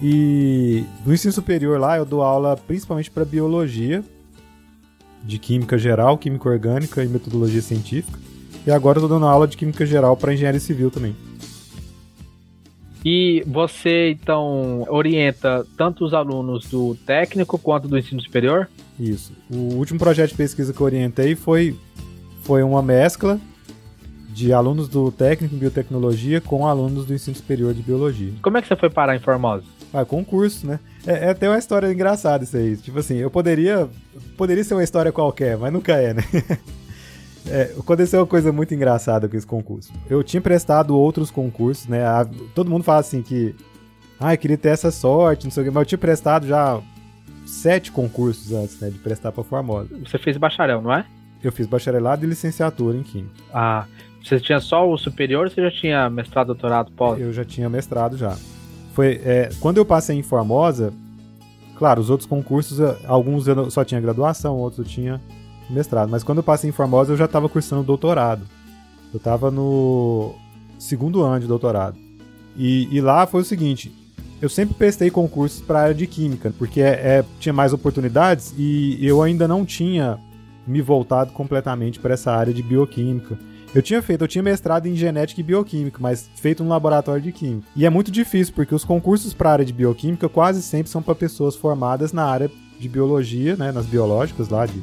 E 0.00 0.84
no 1.04 1.14
ensino 1.14 1.32
superior 1.32 1.80
lá, 1.80 1.96
eu 1.96 2.04
dou 2.04 2.22
aula 2.22 2.56
principalmente 2.56 3.10
para 3.10 3.24
biologia, 3.24 4.04
de 5.22 5.38
química 5.38 5.76
geral, 5.76 6.18
química 6.18 6.48
orgânica 6.48 7.02
e 7.02 7.08
metodologia 7.08 7.62
científica. 7.62 8.18
E 8.66 8.70
agora 8.70 8.98
eu 8.98 9.02
tô 9.02 9.08
dando 9.08 9.26
aula 9.26 9.46
de 9.46 9.56
química 9.56 9.86
geral 9.86 10.16
para 10.16 10.34
engenharia 10.34 10.60
civil 10.60 10.90
também. 10.90 11.14
E 13.04 13.44
você, 13.46 14.10
então, 14.10 14.84
orienta 14.88 15.64
tanto 15.76 16.04
os 16.04 16.12
alunos 16.12 16.66
do 16.66 16.96
técnico 17.06 17.56
quanto 17.56 17.86
do 17.86 17.96
ensino 17.96 18.20
superior? 18.20 18.68
Isso. 18.98 19.32
O 19.48 19.74
último 19.74 19.98
projeto 19.98 20.30
de 20.30 20.36
pesquisa 20.36 20.72
que 20.72 20.80
eu 20.80 20.86
orientei 20.86 21.36
foi, 21.36 21.76
foi 22.42 22.64
uma 22.64 22.82
mescla 22.82 23.40
de 24.28 24.52
alunos 24.52 24.88
do 24.88 25.12
técnico 25.12 25.54
em 25.54 25.58
biotecnologia 25.58 26.40
com 26.40 26.66
alunos 26.66 27.06
do 27.06 27.14
ensino 27.14 27.36
superior 27.36 27.72
de 27.72 27.80
biologia. 27.80 28.32
Como 28.42 28.58
é 28.58 28.62
que 28.62 28.66
você 28.66 28.74
foi 28.74 28.90
parar 28.90 29.14
em 29.14 29.20
Formosa? 29.20 29.75
Ah, 29.92 30.04
concurso, 30.04 30.66
né? 30.66 30.80
É, 31.06 31.26
é 31.26 31.30
até 31.30 31.48
uma 31.48 31.58
história 31.58 31.90
engraçada 31.92 32.44
isso 32.44 32.56
aí. 32.56 32.76
Tipo 32.76 32.98
assim, 32.98 33.16
eu 33.16 33.30
poderia. 33.30 33.88
Poderia 34.36 34.64
ser 34.64 34.74
uma 34.74 34.84
história 34.84 35.12
qualquer, 35.12 35.56
mas 35.56 35.72
nunca 35.72 35.94
é, 35.94 36.14
né? 36.14 36.22
É, 37.48 37.72
aconteceu 37.78 38.18
uma 38.18 38.26
coisa 38.26 38.50
muito 38.50 38.74
engraçada 38.74 39.28
com 39.28 39.36
esse 39.36 39.46
concurso. 39.46 39.92
Eu 40.10 40.20
tinha 40.24 40.40
prestado 40.40 40.98
outros 40.98 41.30
concursos, 41.30 41.86
né? 41.86 42.04
A, 42.04 42.26
todo 42.54 42.68
mundo 42.68 42.82
fala 42.82 42.98
assim 42.98 43.22
que. 43.22 43.54
Ah, 44.18 44.34
eu 44.34 44.38
queria 44.38 44.58
ter 44.58 44.70
essa 44.70 44.90
sorte, 44.90 45.44
não 45.44 45.50
sei 45.52 45.62
o 45.62 45.66
quê, 45.66 45.70
mas 45.70 45.82
eu 45.82 45.86
tinha 45.86 45.98
prestado 45.98 46.44
já 46.46 46.80
sete 47.46 47.92
concursos 47.92 48.52
antes, 48.52 48.80
né? 48.80 48.90
De 48.90 48.98
prestar 48.98 49.30
pra 49.30 49.44
Formosa. 49.44 49.90
Você 50.04 50.18
fez 50.18 50.36
bacharel, 50.36 50.82
não 50.82 50.92
é? 50.92 51.06
Eu 51.42 51.52
fiz 51.52 51.66
bacharelado 51.66 52.24
e 52.24 52.28
licenciatura 52.28 52.96
em 52.96 53.04
Química. 53.04 53.34
Ah, 53.54 53.86
você 54.22 54.40
tinha 54.40 54.58
só 54.58 54.88
o 54.90 54.98
superior 54.98 55.44
ou 55.44 55.50
você 55.50 55.62
já 55.62 55.70
tinha 55.70 56.10
mestrado, 56.10 56.48
doutorado, 56.48 56.90
pós? 56.92 57.20
Eu 57.20 57.32
já 57.32 57.44
tinha 57.44 57.68
mestrado 57.68 58.16
já. 58.16 58.36
Foi, 58.96 59.20
é, 59.26 59.50
quando 59.60 59.76
eu 59.76 59.84
passei 59.84 60.16
em 60.16 60.22
Formosa, 60.22 60.90
claro, 61.78 62.00
os 62.00 62.08
outros 62.08 62.26
concursos, 62.26 62.80
alguns 63.06 63.46
eu 63.46 63.70
só 63.70 63.84
tinha 63.84 64.00
graduação, 64.00 64.56
outros 64.56 64.78
eu 64.78 64.90
tinha 64.90 65.20
mestrado. 65.68 66.08
Mas 66.08 66.24
quando 66.24 66.38
eu 66.38 66.42
passei 66.42 66.70
em 66.70 66.72
Formosa, 66.72 67.12
eu 67.12 67.16
já 67.16 67.26
estava 67.26 67.46
cursando 67.46 67.82
doutorado. 67.82 68.46
Eu 69.12 69.18
estava 69.18 69.50
no 69.50 70.34
segundo 70.78 71.22
ano 71.22 71.40
de 71.40 71.46
doutorado. 71.46 71.98
E, 72.56 72.88
e, 72.90 72.98
lá 73.02 73.26
foi 73.26 73.42
o 73.42 73.44
seguinte: 73.44 73.92
eu 74.40 74.48
sempre 74.48 74.74
prestei 74.74 75.10
concursos 75.10 75.60
para 75.60 75.78
a 75.78 75.82
área 75.82 75.94
de 75.94 76.06
química, 76.06 76.54
porque 76.56 76.80
é, 76.80 77.18
é, 77.18 77.24
tinha 77.38 77.52
mais 77.52 77.74
oportunidades 77.74 78.54
e 78.56 78.96
eu 79.06 79.22
ainda 79.22 79.46
não 79.46 79.66
tinha 79.66 80.18
me 80.66 80.80
voltado 80.80 81.32
completamente 81.32 82.00
para 82.00 82.14
essa 82.14 82.32
área 82.32 82.54
de 82.54 82.62
bioquímica. 82.62 83.38
Eu 83.76 83.82
tinha 83.82 84.00
feito, 84.00 84.24
eu 84.24 84.28
tinha 84.28 84.42
mestrado 84.42 84.86
em 84.86 84.96
genética 84.96 85.38
e 85.38 85.44
bioquímica, 85.44 85.98
mas 86.00 86.30
feito 86.36 86.64
no 86.64 86.70
laboratório 86.70 87.20
de 87.20 87.30
química. 87.30 87.68
E 87.76 87.84
é 87.84 87.90
muito 87.90 88.10
difícil, 88.10 88.54
porque 88.54 88.74
os 88.74 88.86
concursos 88.86 89.34
para 89.34 89.50
a 89.50 89.52
área 89.52 89.66
de 89.66 89.72
bioquímica 89.74 90.30
quase 90.30 90.62
sempre 90.62 90.90
são 90.90 91.02
para 91.02 91.14
pessoas 91.14 91.54
formadas 91.54 92.10
na 92.10 92.24
área 92.24 92.50
de 92.80 92.88
biologia, 92.88 93.54
né, 93.54 93.70
nas 93.70 93.84
biológicas 93.84 94.48
lá, 94.48 94.64
de 94.64 94.82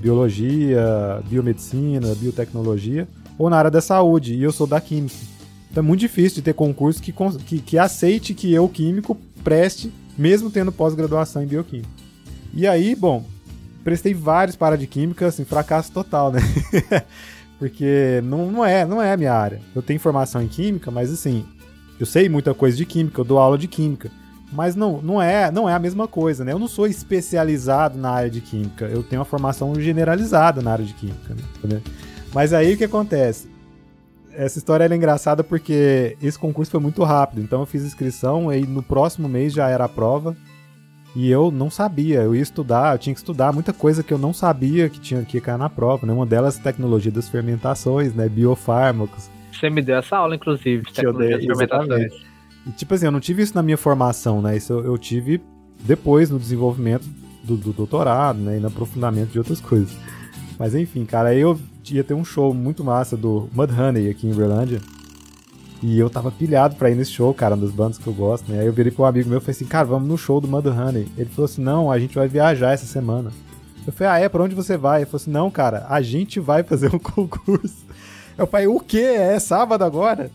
biologia, 0.00 1.22
biomedicina, 1.28 2.12
biotecnologia, 2.16 3.06
ou 3.38 3.48
na 3.48 3.56
área 3.56 3.70
da 3.70 3.80
saúde, 3.80 4.34
e 4.34 4.42
eu 4.42 4.50
sou 4.50 4.66
da 4.66 4.80
química. 4.80 5.14
Então 5.70 5.84
é 5.84 5.86
muito 5.86 6.00
difícil 6.00 6.38
de 6.38 6.42
ter 6.42 6.54
concurso 6.54 7.00
que, 7.00 7.14
que, 7.46 7.60
que 7.60 7.78
aceite 7.78 8.34
que 8.34 8.52
eu, 8.52 8.68
químico, 8.68 9.16
preste, 9.44 9.92
mesmo 10.18 10.50
tendo 10.50 10.72
pós-graduação 10.72 11.40
em 11.40 11.46
bioquímica. 11.46 11.88
E 12.52 12.66
aí, 12.66 12.96
bom, 12.96 13.24
prestei 13.84 14.12
vários 14.12 14.56
para 14.56 14.76
de 14.76 14.88
química, 14.88 15.28
assim, 15.28 15.44
fracasso 15.44 15.92
total, 15.92 16.32
né? 16.32 16.40
Porque 17.58 18.20
não, 18.24 18.50
não, 18.50 18.64
é, 18.64 18.84
não 18.84 19.00
é 19.00 19.12
a 19.12 19.16
minha 19.16 19.32
área. 19.32 19.60
Eu 19.74 19.82
tenho 19.82 20.00
formação 20.00 20.42
em 20.42 20.48
química, 20.48 20.90
mas 20.90 21.12
assim, 21.12 21.44
eu 21.98 22.06
sei 22.06 22.28
muita 22.28 22.52
coisa 22.52 22.76
de 22.76 22.84
química, 22.84 23.20
eu 23.20 23.24
dou 23.24 23.38
aula 23.38 23.56
de 23.56 23.68
química. 23.68 24.10
Mas 24.52 24.76
não, 24.76 25.00
não, 25.00 25.20
é, 25.20 25.50
não 25.50 25.68
é 25.68 25.74
a 25.74 25.78
mesma 25.78 26.06
coisa, 26.06 26.44
né? 26.44 26.52
Eu 26.52 26.58
não 26.58 26.68
sou 26.68 26.86
especializado 26.86 27.98
na 27.98 28.10
área 28.10 28.30
de 28.30 28.40
química. 28.40 28.84
Eu 28.86 29.02
tenho 29.02 29.20
uma 29.20 29.24
formação 29.24 29.74
generalizada 29.80 30.62
na 30.62 30.72
área 30.72 30.84
de 30.84 30.94
química, 30.94 31.34
né? 31.64 31.80
Mas 32.32 32.52
aí 32.52 32.74
o 32.74 32.76
que 32.76 32.84
acontece? 32.84 33.48
Essa 34.32 34.58
história 34.58 34.84
é 34.84 34.96
engraçada 34.96 35.42
porque 35.42 36.16
esse 36.20 36.38
concurso 36.38 36.70
foi 36.70 36.80
muito 36.80 37.02
rápido. 37.02 37.40
Então 37.40 37.60
eu 37.60 37.66
fiz 37.66 37.82
inscrição 37.82 38.52
e 38.52 38.66
no 38.66 38.82
próximo 38.82 39.28
mês 39.28 39.52
já 39.52 39.68
era 39.68 39.84
a 39.84 39.88
prova. 39.88 40.36
E 41.14 41.30
eu 41.30 41.50
não 41.50 41.70
sabia, 41.70 42.22
eu 42.22 42.34
ia 42.34 42.42
estudar, 42.42 42.94
eu 42.94 42.98
tinha 42.98 43.14
que 43.14 43.20
estudar 43.20 43.52
muita 43.52 43.72
coisa 43.72 44.02
que 44.02 44.12
eu 44.12 44.18
não 44.18 44.32
sabia 44.32 44.88
que 44.88 44.98
tinha 44.98 45.22
que 45.22 45.40
cair 45.40 45.58
na 45.58 45.70
prova, 45.70 46.04
né? 46.06 46.12
Uma 46.12 46.26
delas 46.26 46.58
tecnologia 46.58 47.12
das 47.12 47.28
fermentações, 47.28 48.12
né? 48.14 48.28
Biofármacos. 48.28 49.30
Você 49.52 49.70
me 49.70 49.80
deu 49.80 49.96
essa 49.96 50.16
aula, 50.16 50.34
inclusive, 50.34 50.82
de 50.84 50.92
tecnologia 50.92 51.36
das 51.36 51.46
fermentações. 51.46 52.12
E 52.66 52.70
tipo 52.72 52.94
assim, 52.94 53.06
eu 53.06 53.12
não 53.12 53.20
tive 53.20 53.42
isso 53.42 53.54
na 53.54 53.62
minha 53.62 53.76
formação, 53.76 54.42
né? 54.42 54.56
Isso 54.56 54.72
eu, 54.72 54.84
eu 54.84 54.98
tive 54.98 55.40
depois 55.80 56.30
no 56.30 56.38
desenvolvimento 56.38 57.06
do, 57.44 57.56
do, 57.56 57.72
doutorado, 57.72 58.38
né? 58.38 58.56
E 58.56 58.60
no 58.60 58.66
aprofundamento 58.66 59.30
de 59.30 59.38
outras 59.38 59.60
coisas. 59.60 59.96
Mas 60.58 60.74
enfim, 60.74 61.04
cara, 61.04 61.28
aí 61.28 61.40
eu 61.40 61.60
ia 61.90 62.02
ter 62.02 62.14
um 62.14 62.24
show 62.24 62.52
muito 62.52 62.82
massa 62.82 63.16
do 63.16 63.48
Mudhoney 63.52 64.08
aqui 64.08 64.26
em 64.26 64.34
Berlândia. 64.34 64.80
E 65.86 65.98
eu 65.98 66.08
tava 66.08 66.32
pilhado 66.32 66.76
pra 66.76 66.88
ir 66.88 66.94
nesse 66.94 67.10
show, 67.10 67.34
cara, 67.34 67.54
um 67.54 67.58
das 67.58 67.70
bandas 67.70 67.98
que 67.98 68.06
eu 68.06 68.12
gosto, 68.14 68.50
né? 68.50 68.60
Aí 68.60 68.66
eu 68.66 68.72
virei 68.72 68.90
pra 68.90 69.04
um 69.04 69.06
amigo 69.06 69.28
meu 69.28 69.36
e 69.36 69.40
falei 69.42 69.54
assim, 69.54 69.66
cara, 69.66 69.84
vamos 69.84 70.08
no 70.08 70.16
show 70.16 70.40
do 70.40 70.48
Mudhoney. 70.48 71.06
Ele 71.14 71.28
falou 71.28 71.44
assim, 71.44 71.60
não, 71.60 71.92
a 71.92 71.98
gente 71.98 72.14
vai 72.14 72.26
viajar 72.26 72.72
essa 72.72 72.86
semana. 72.86 73.30
Eu 73.86 73.92
falei, 73.92 74.10
ah, 74.10 74.18
é? 74.18 74.26
Pra 74.30 74.42
onde 74.42 74.54
você 74.54 74.78
vai? 74.78 75.00
Ele 75.00 75.04
falou 75.04 75.20
assim, 75.20 75.30
não, 75.30 75.50
cara, 75.50 75.84
a 75.90 76.00
gente 76.00 76.40
vai 76.40 76.62
fazer 76.62 76.86
um 76.86 76.96
concurso. 76.98 77.84
Eu 78.38 78.46
falei, 78.46 78.66
o 78.66 78.80
quê? 78.80 78.96
É 78.96 79.38
sábado 79.38 79.84
agora? 79.84 80.30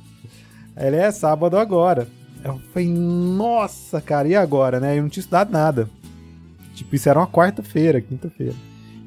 Ele 0.78 0.98
é 0.98 1.10
sábado 1.10 1.58
agora. 1.58 2.08
Eu 2.44 2.62
falei, 2.72 2.88
nossa, 2.88 4.00
cara, 4.00 4.28
e 4.28 4.36
agora, 4.36 4.80
né? 4.80 5.00
Eu 5.00 5.02
não 5.02 5.10
tinha 5.10 5.22
estudado 5.22 5.52
nada. 5.52 5.90
Tipo, 6.76 6.96
isso 6.96 7.10
era 7.10 7.18
uma 7.18 7.28
quarta-feira, 7.28 8.00
quinta-feira. 8.00 8.54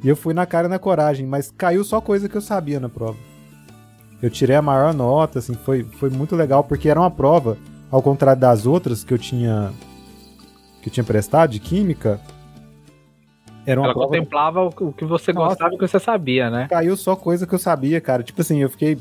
E 0.02 0.08
eu 0.08 0.16
fui 0.16 0.34
na 0.34 0.44
cara 0.44 0.66
e 0.66 0.70
na 0.70 0.80
coragem, 0.80 1.24
mas 1.24 1.54
caiu 1.56 1.84
só 1.84 2.00
coisa 2.00 2.28
que 2.28 2.36
eu 2.36 2.42
sabia 2.42 2.80
na 2.80 2.88
prova. 2.88 3.16
Eu 4.22 4.30
tirei 4.30 4.54
a 4.54 4.62
maior 4.62 4.94
nota, 4.94 5.40
assim, 5.40 5.54
foi, 5.54 5.82
foi 5.82 6.08
muito 6.08 6.36
legal, 6.36 6.62
porque 6.62 6.88
era 6.88 7.00
uma 7.00 7.10
prova, 7.10 7.58
ao 7.90 8.00
contrário 8.00 8.40
das 8.40 8.64
outras 8.66 9.02
que 9.02 9.12
eu 9.12 9.18
tinha 9.18 9.72
que 10.80 10.88
eu 10.88 10.92
tinha 10.92 11.04
prestado 11.04 11.50
de 11.50 11.60
química. 11.60 12.20
Era 13.66 13.80
uma 13.80 13.86
Ela 13.86 13.94
prova... 13.94 14.08
contemplava 14.08 14.62
o 14.64 14.92
que 14.92 15.04
você 15.04 15.32
Nossa, 15.32 15.48
gostava 15.50 15.72
e 15.72 15.76
o 15.76 15.78
que 15.78 15.86
você 15.86 15.98
sabia, 15.98 16.50
né? 16.50 16.66
Caiu 16.68 16.96
só 16.96 17.14
coisa 17.14 17.46
que 17.46 17.54
eu 17.54 17.58
sabia, 17.58 18.00
cara. 18.00 18.22
Tipo 18.22 18.40
assim, 18.40 18.58
eu 18.58 18.70
fiquei. 18.70 18.98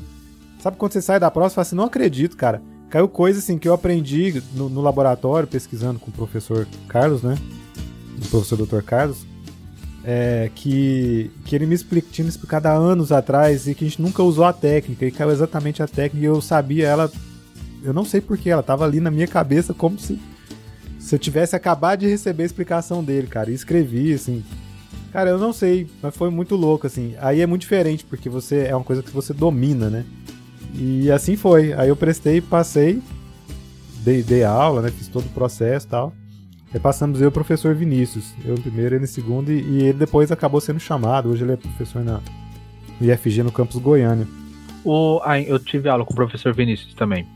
Sabe 0.58 0.76
quando 0.76 0.92
você 0.92 1.02
sai 1.02 1.18
da 1.18 1.30
prova 1.30 1.48
e 1.48 1.54
fala 1.54 1.62
assim, 1.62 1.76
não 1.76 1.84
acredito, 1.84 2.36
cara. 2.36 2.62
Caiu 2.88 3.08
coisa 3.08 3.38
assim 3.38 3.58
que 3.58 3.68
eu 3.68 3.74
aprendi 3.74 4.42
no, 4.54 4.68
no 4.68 4.80
laboratório, 4.80 5.48
pesquisando 5.48 5.98
com 5.98 6.10
o 6.10 6.14
professor 6.14 6.68
Carlos, 6.88 7.22
né? 7.22 7.36
O 8.24 8.28
professor 8.28 8.56
Dr. 8.56 8.82
Carlos 8.82 9.26
é, 10.04 10.50
que, 10.54 11.30
que 11.44 11.54
ele 11.54 11.66
me 11.66 11.74
explica, 11.74 12.08
tinha 12.10 12.24
me 12.24 12.30
explicado 12.30 12.68
há 12.68 12.72
anos 12.72 13.12
atrás 13.12 13.66
e 13.66 13.74
que 13.74 13.84
a 13.84 13.88
gente 13.88 14.02
nunca 14.02 14.22
usou 14.22 14.44
a 14.44 14.52
técnica, 14.52 15.06
e 15.06 15.10
caiu 15.10 15.30
exatamente 15.30 15.82
a 15.82 15.86
técnica 15.86 16.24
e 16.24 16.28
eu 16.28 16.40
sabia 16.40 16.88
ela, 16.88 17.10
eu 17.82 17.92
não 17.92 18.04
sei 18.04 18.20
porquê, 18.20 18.50
ela 18.50 18.62
tava 18.62 18.84
ali 18.84 19.00
na 19.00 19.10
minha 19.10 19.26
cabeça 19.26 19.72
como 19.72 19.98
se, 19.98 20.18
se 20.98 21.14
eu 21.14 21.18
tivesse 21.18 21.54
acabado 21.54 22.00
de 22.00 22.08
receber 22.08 22.42
a 22.42 22.46
explicação 22.46 23.02
dele, 23.02 23.26
cara, 23.26 23.50
e 23.50 23.54
escrevi, 23.54 24.12
assim, 24.12 24.42
cara, 25.12 25.30
eu 25.30 25.38
não 25.38 25.52
sei, 25.52 25.86
mas 26.02 26.16
foi 26.16 26.30
muito 26.30 26.56
louco, 26.56 26.86
assim, 26.86 27.14
aí 27.20 27.40
é 27.40 27.46
muito 27.46 27.62
diferente, 27.62 28.04
porque 28.04 28.28
você, 28.28 28.66
é 28.66 28.74
uma 28.74 28.84
coisa 28.84 29.02
que 29.02 29.10
você 29.10 29.32
domina, 29.32 29.88
né, 29.88 30.04
e 30.74 31.10
assim 31.10 31.36
foi, 31.36 31.72
aí 31.74 31.88
eu 31.88 31.96
prestei, 31.96 32.40
passei, 32.40 33.00
dei, 34.02 34.22
dei 34.22 34.42
aula, 34.42 34.82
né, 34.82 34.90
fiz 34.90 35.06
todo 35.06 35.26
o 35.26 35.30
processo 35.30 35.86
e 35.86 35.90
tal, 35.90 36.12
passamos 36.80 37.20
eu 37.20 37.26
e 37.26 37.28
o 37.28 37.32
professor 37.32 37.74
Vinícius. 37.74 38.34
Eu 38.44 38.54
no 38.54 38.62
primeiro, 38.62 38.94
ele 38.94 39.02
no 39.02 39.06
segundo, 39.06 39.52
e, 39.52 39.84
ele 39.84 39.98
depois 39.98 40.32
acabou 40.32 40.60
sendo 40.60 40.80
chamado. 40.80 41.28
Hoje 41.28 41.44
ele 41.44 41.52
é 41.52 41.56
professor 41.56 42.02
na 42.02 42.20
IFG 43.00 43.42
no 43.42 43.52
campus 43.52 43.76
Goiânia. 43.76 44.26
O, 44.84 45.20
ah, 45.24 45.40
eu 45.40 45.58
tive 45.58 45.88
aula 45.88 46.04
com 46.04 46.12
o 46.12 46.16
professor 46.16 46.52
Vinícius 46.54 46.94
também. 46.94 47.26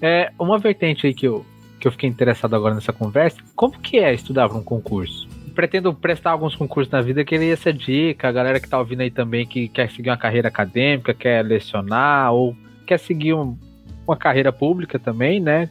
É, 0.00 0.30
uma 0.38 0.58
vertente 0.58 1.06
aí 1.06 1.14
que 1.14 1.26
eu, 1.26 1.44
que 1.78 1.86
eu 1.86 1.92
fiquei 1.92 2.08
interessado 2.08 2.54
agora 2.54 2.74
nessa 2.74 2.92
conversa, 2.92 3.38
como 3.54 3.78
que 3.78 3.98
é 3.98 4.12
estudar 4.14 4.48
para 4.48 4.58
um 4.58 4.62
concurso? 4.62 5.28
Pretendo 5.54 5.92
prestar 5.94 6.32
alguns 6.32 6.54
concursos 6.54 6.90
na 6.90 7.00
vida, 7.00 7.24
queria 7.24 7.52
essa 7.52 7.72
dica, 7.72 8.28
a 8.28 8.32
galera 8.32 8.58
que 8.58 8.68
tá 8.68 8.78
ouvindo 8.78 9.00
aí 9.00 9.10
também 9.10 9.46
que 9.46 9.68
quer 9.68 9.90
seguir 9.90 10.10
uma 10.10 10.16
carreira 10.16 10.48
acadêmica, 10.48 11.14
quer 11.14 11.44
lecionar, 11.44 12.32
ou 12.32 12.56
quer 12.86 12.98
seguir 12.98 13.34
um, 13.34 13.56
uma 14.06 14.16
carreira 14.16 14.52
pública 14.52 14.98
também, 14.98 15.40
né? 15.40 15.68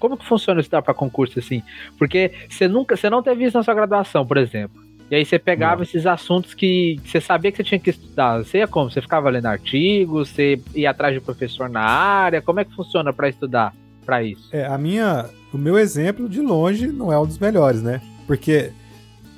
Como 0.00 0.16
que 0.16 0.26
funciona 0.26 0.60
estudar 0.60 0.82
para 0.82 0.94
concurso 0.94 1.38
assim? 1.38 1.62
Porque 1.96 2.32
você 2.48 2.66
nunca, 2.66 2.96
você 2.96 3.08
não 3.08 3.22
teve 3.22 3.44
isso 3.44 3.56
na 3.56 3.62
sua 3.62 3.74
graduação, 3.74 4.26
por 4.26 4.36
exemplo. 4.36 4.82
E 5.10 5.16
aí 5.16 5.24
você 5.24 5.38
pegava 5.38 5.82
esses 5.82 6.06
assuntos 6.06 6.54
que 6.54 7.00
você 7.04 7.20
sabia 7.20 7.50
que 7.50 7.56
você 7.56 7.64
tinha 7.64 7.80
que 7.80 7.90
estudar. 7.90 8.38
Você 8.38 8.58
ia 8.58 8.68
como? 8.68 8.90
Você 8.90 9.02
ficava 9.02 9.28
lendo 9.28 9.46
artigos, 9.46 10.28
você 10.28 10.60
ia 10.74 10.90
atrás 10.90 11.12
de 11.12 11.20
professor 11.20 11.68
na 11.68 11.80
área? 11.80 12.40
Como 12.40 12.60
é 12.60 12.64
que 12.64 12.74
funciona 12.74 13.12
para 13.12 13.28
estudar 13.28 13.74
para 14.06 14.22
isso? 14.22 14.48
É, 14.52 14.66
a 14.66 14.78
minha, 14.78 15.28
o 15.52 15.58
meu 15.58 15.76
exemplo 15.76 16.28
de 16.28 16.40
longe 16.40 16.86
não 16.86 17.12
é 17.12 17.18
um 17.18 17.26
dos 17.26 17.38
melhores, 17.38 17.82
né? 17.82 18.00
Porque 18.26 18.72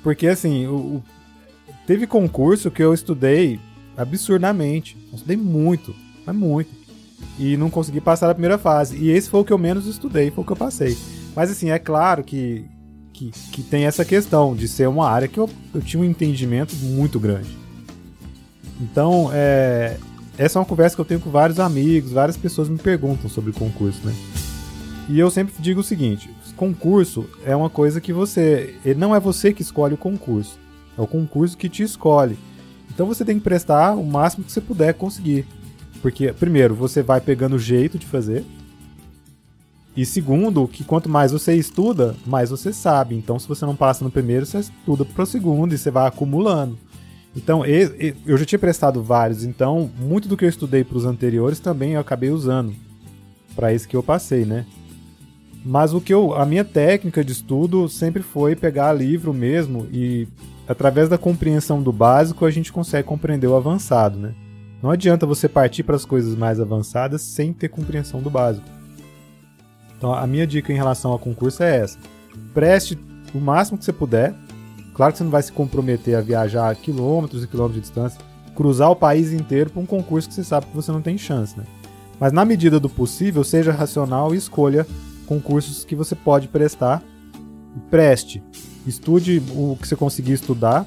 porque 0.03 0.27
assim, 0.27 0.67
o, 0.67 0.75
o 0.75 1.03
teve 1.87 2.05
concurso 2.05 2.69
que 2.69 2.83
eu 2.83 2.93
estudei 2.93 3.59
absurdamente. 3.97 4.95
Eu 5.09 5.15
estudei 5.15 5.37
muito, 5.37 5.95
mas 6.25 6.35
muito 6.35 6.82
e 7.37 7.57
não 7.57 7.69
consegui 7.69 8.01
passar 8.01 8.29
a 8.29 8.33
primeira 8.33 8.57
fase. 8.57 8.97
E 8.97 9.09
esse 9.09 9.29
foi 9.29 9.41
o 9.41 9.45
que 9.45 9.53
eu 9.53 9.57
menos 9.57 9.85
estudei, 9.85 10.31
foi 10.31 10.43
o 10.43 10.45
que 10.45 10.53
eu 10.53 10.57
passei. 10.57 10.97
Mas 11.35 11.51
assim, 11.51 11.69
é 11.69 11.79
claro 11.79 12.23
que, 12.23 12.65
que, 13.11 13.31
que 13.51 13.63
tem 13.63 13.85
essa 13.85 14.05
questão 14.05 14.55
de 14.55 14.67
ser 14.67 14.87
uma 14.87 15.09
área 15.09 15.27
que 15.27 15.39
eu, 15.39 15.49
eu 15.73 15.81
tinha 15.81 16.01
um 16.01 16.05
entendimento 16.05 16.75
muito 16.75 17.19
grande. 17.19 17.57
Então, 18.81 19.29
é, 19.33 19.97
essa 20.37 20.57
é 20.57 20.59
uma 20.59 20.65
conversa 20.65 20.95
que 20.95 21.01
eu 21.01 21.05
tenho 21.05 21.19
com 21.19 21.29
vários 21.29 21.59
amigos, 21.59 22.11
várias 22.11 22.37
pessoas 22.37 22.69
me 22.69 22.77
perguntam 22.77 23.29
sobre 23.29 23.51
concurso, 23.51 24.05
né? 24.05 24.13
E 25.09 25.19
eu 25.19 25.29
sempre 25.29 25.53
digo 25.59 25.81
o 25.81 25.83
seguinte: 25.83 26.29
concurso 26.55 27.25
é 27.45 27.55
uma 27.55 27.69
coisa 27.69 27.99
que 27.99 28.13
você. 28.13 28.75
Não 28.97 29.15
é 29.15 29.19
você 29.19 29.53
que 29.53 29.61
escolhe 29.61 29.93
o 29.93 29.97
concurso, 29.97 30.57
é 30.97 31.01
o 31.01 31.07
concurso 31.07 31.57
que 31.57 31.69
te 31.69 31.83
escolhe. 31.83 32.37
Então 32.89 33.07
você 33.07 33.25
tem 33.25 33.37
que 33.37 33.43
prestar 33.43 33.95
o 33.95 34.05
máximo 34.05 34.43
que 34.43 34.51
você 34.51 34.61
puder 34.61 34.93
conseguir. 34.93 35.45
Porque, 36.03 36.33
primeiro, 36.33 36.75
você 36.75 37.01
vai 37.01 37.21
pegando 37.21 37.55
o 37.55 37.59
jeito 37.59 37.97
de 37.97 38.05
fazer. 38.05 38.43
E 39.95 40.05
segundo, 40.05 40.67
que 40.67 40.83
quanto 40.83 41.07
mais 41.07 41.31
você 41.31 41.55
estuda, 41.55 42.13
mais 42.25 42.49
você 42.49 42.73
sabe. 42.73 43.15
Então, 43.15 43.39
se 43.39 43.47
você 43.47 43.65
não 43.65 43.73
passa 43.73 44.03
no 44.03 44.11
primeiro, 44.11 44.45
você 44.45 44.59
estuda 44.59 45.05
para 45.05 45.23
o 45.23 45.25
segundo 45.25 45.73
e 45.73 45.77
você 45.77 45.89
vai 45.89 46.05
acumulando. 46.05 46.77
Então, 47.33 47.63
eu 47.65 48.37
já 48.37 48.43
tinha 48.45 48.59
prestado 48.59 49.01
vários, 49.01 49.43
então 49.43 49.89
muito 49.97 50.27
do 50.27 50.37
que 50.37 50.45
eu 50.45 50.49
estudei 50.49 50.83
para 50.83 50.97
os 50.97 51.05
anteriores 51.05 51.59
também 51.59 51.93
eu 51.93 52.01
acabei 52.01 52.29
usando 52.29 52.75
para 53.55 53.73
esse 53.73 53.87
que 53.87 53.95
eu 53.95 54.03
passei, 54.03 54.45
né? 54.45 54.67
Mas 55.65 55.95
o 55.95 56.01
que 56.01 56.13
eu, 56.13 56.35
a 56.35 56.45
minha 56.45 56.63
técnica 56.63 57.23
de 57.23 57.31
estudo 57.31 57.89
sempre 57.89 58.21
foi 58.21 58.55
pegar 58.55 58.93
livro 58.93 59.33
mesmo 59.33 59.87
e 59.91 60.27
através 60.67 61.09
da 61.09 61.17
compreensão 61.17 61.81
do 61.81 61.91
básico 61.91 62.45
a 62.45 62.51
gente 62.51 62.71
consegue 62.71 63.07
compreender 63.07 63.47
o 63.47 63.55
avançado, 63.55 64.19
né? 64.19 64.35
Não 64.83 64.91
adianta 64.91 65.25
você 65.25 65.47
partir 65.47 65.81
para 65.83 65.95
as 65.95 66.03
coisas 66.03 66.35
mais 66.35 66.59
avançadas 66.59 67.21
sem 67.21 67.53
ter 67.53 67.69
compreensão 67.69 68.21
do 68.21 68.29
básico. 68.29 68.67
Então, 69.97 70.13
a 70.13 70.27
minha 70.27 70.45
dica 70.45 70.73
em 70.73 70.75
relação 70.75 71.11
ao 71.11 71.17
concurso 71.17 71.63
é 71.63 71.77
essa: 71.77 71.97
preste 72.53 72.99
o 73.33 73.39
máximo 73.39 73.77
que 73.77 73.85
você 73.85 73.93
puder. 73.93 74.35
Claro 74.93 75.13
que 75.13 75.19
você 75.19 75.23
não 75.23 75.31
vai 75.31 75.41
se 75.41 75.53
comprometer 75.53 76.15
a 76.15 76.21
viajar 76.21 76.75
quilômetros 76.75 77.45
e 77.45 77.47
quilômetros 77.47 77.81
de 77.81 77.87
distância, 77.87 78.19
cruzar 78.53 78.91
o 78.91 78.95
país 78.95 79.31
inteiro 79.31 79.69
para 79.69 79.81
um 79.81 79.85
concurso 79.85 80.27
que 80.27 80.35
você 80.35 80.43
sabe 80.43 80.65
que 80.65 80.75
você 80.75 80.91
não 80.91 81.01
tem 81.01 81.17
chance, 81.17 81.57
né? 81.57 81.63
Mas 82.19 82.33
na 82.33 82.43
medida 82.43 82.77
do 82.77 82.89
possível, 82.89 83.41
seja 83.41 83.71
racional 83.71 84.35
e 84.35 84.37
escolha 84.37 84.85
concursos 85.25 85.85
que 85.85 85.95
você 85.95 86.13
pode 86.13 86.49
prestar. 86.49 87.01
Preste. 87.89 88.43
Estude 88.85 89.41
o 89.55 89.77
que 89.79 89.87
você 89.87 89.95
conseguir 89.95 90.33
estudar 90.33 90.85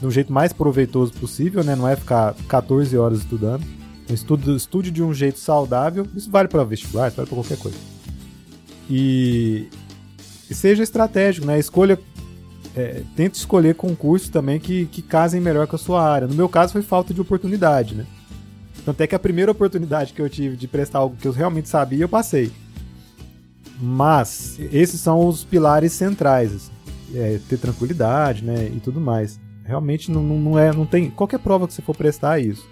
do 0.00 0.10
jeito 0.10 0.32
mais 0.32 0.52
proveitoso 0.52 1.12
possível, 1.12 1.62
né? 1.62 1.76
Não 1.76 1.86
é 1.86 1.94
ficar 1.94 2.34
14 2.48 2.96
horas 2.96 3.18
estudando. 3.18 3.64
Estude, 4.08 4.56
estude 4.56 4.90
de 4.90 5.02
um 5.02 5.12
jeito 5.12 5.38
saudável. 5.38 6.06
Isso 6.16 6.30
vale 6.30 6.48
para 6.48 6.64
vestibular, 6.64 7.08
isso 7.08 7.16
vale 7.16 7.28
para 7.28 7.36
qualquer 7.36 7.58
coisa. 7.58 7.76
E, 8.88 9.68
e, 10.50 10.54
seja 10.54 10.82
estratégico, 10.82 11.46
né? 11.46 11.58
Escolha. 11.58 11.98
É, 12.76 13.02
tente 13.16 13.36
escolher 13.36 13.74
concursos 13.74 14.28
também 14.28 14.60
que, 14.60 14.86
que 14.86 15.02
casem 15.02 15.40
melhor 15.40 15.66
com 15.66 15.74
a 15.74 15.78
sua 15.78 16.08
área. 16.08 16.28
No 16.28 16.34
meu 16.34 16.48
caso 16.48 16.72
foi 16.72 16.82
falta 16.82 17.12
de 17.12 17.20
oportunidade, 17.20 17.96
né? 17.96 18.06
Tanto 18.84 19.00
é 19.00 19.06
que 19.06 19.14
a 19.14 19.18
primeira 19.18 19.50
oportunidade 19.50 20.12
que 20.12 20.22
eu 20.22 20.30
tive 20.30 20.56
de 20.56 20.68
prestar 20.68 21.00
algo 21.00 21.16
que 21.16 21.26
eu 21.26 21.32
realmente 21.32 21.68
sabia, 21.68 22.04
eu 22.04 22.08
passei. 22.08 22.52
Mas 23.80 24.58
esses 24.72 25.00
são 25.00 25.26
os 25.26 25.42
pilares 25.42 25.92
centrais, 25.92 26.54
assim. 26.54 26.70
é, 27.14 27.40
ter 27.48 27.58
tranquilidade, 27.58 28.44
né, 28.44 28.70
e 28.74 28.78
tudo 28.78 29.00
mais. 29.00 29.40
Realmente 29.70 30.10
não, 30.10 30.20
não 30.20 30.58
é, 30.58 30.72
não 30.72 30.84
tem 30.84 31.08
qualquer 31.08 31.38
prova 31.38 31.68
que 31.68 31.72
você 31.72 31.80
for 31.80 31.96
prestar 31.96 32.40
é 32.40 32.42
isso. 32.42 32.68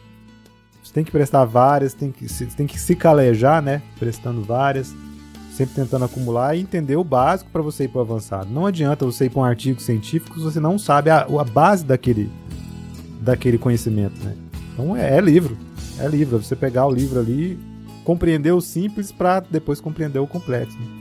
Você 0.82 0.92
tem 0.92 1.04
que 1.04 1.12
prestar 1.12 1.44
várias, 1.44 1.94
tem 1.94 2.10
que, 2.10 2.28
você 2.28 2.44
tem 2.46 2.66
que 2.66 2.76
se 2.76 2.96
calejar, 2.96 3.62
né, 3.62 3.80
prestando 4.00 4.42
várias, 4.42 4.92
sempre 5.52 5.76
tentando 5.76 6.06
acumular 6.06 6.56
e 6.56 6.60
entender 6.60 6.96
o 6.96 7.04
básico 7.04 7.50
para 7.52 7.62
você 7.62 7.84
ir 7.84 7.88
para 7.88 7.98
o 7.98 8.00
avançado. 8.00 8.50
Não 8.50 8.66
adianta 8.66 9.06
você 9.06 9.26
ir 9.26 9.30
para 9.30 9.40
um 9.40 9.44
artigo 9.44 9.80
científico 9.80 10.38
se 10.38 10.42
você 10.42 10.58
não 10.58 10.76
sabe 10.76 11.08
a, 11.08 11.20
a 11.20 11.44
base 11.44 11.84
daquele, 11.84 12.28
daquele 13.20 13.58
conhecimento, 13.58 14.18
né. 14.24 14.34
Então 14.72 14.96
é, 14.96 15.16
é 15.16 15.20
livro, 15.20 15.56
é 16.00 16.08
livro, 16.08 16.38
é 16.38 16.40
você 16.40 16.56
pegar 16.56 16.84
o 16.86 16.90
livro 16.90 17.20
ali, 17.20 17.56
compreender 18.02 18.50
o 18.50 18.60
simples 18.60 19.12
para 19.12 19.38
depois 19.38 19.80
compreender 19.80 20.18
o 20.18 20.26
complexo. 20.26 20.76
Né? 20.76 20.97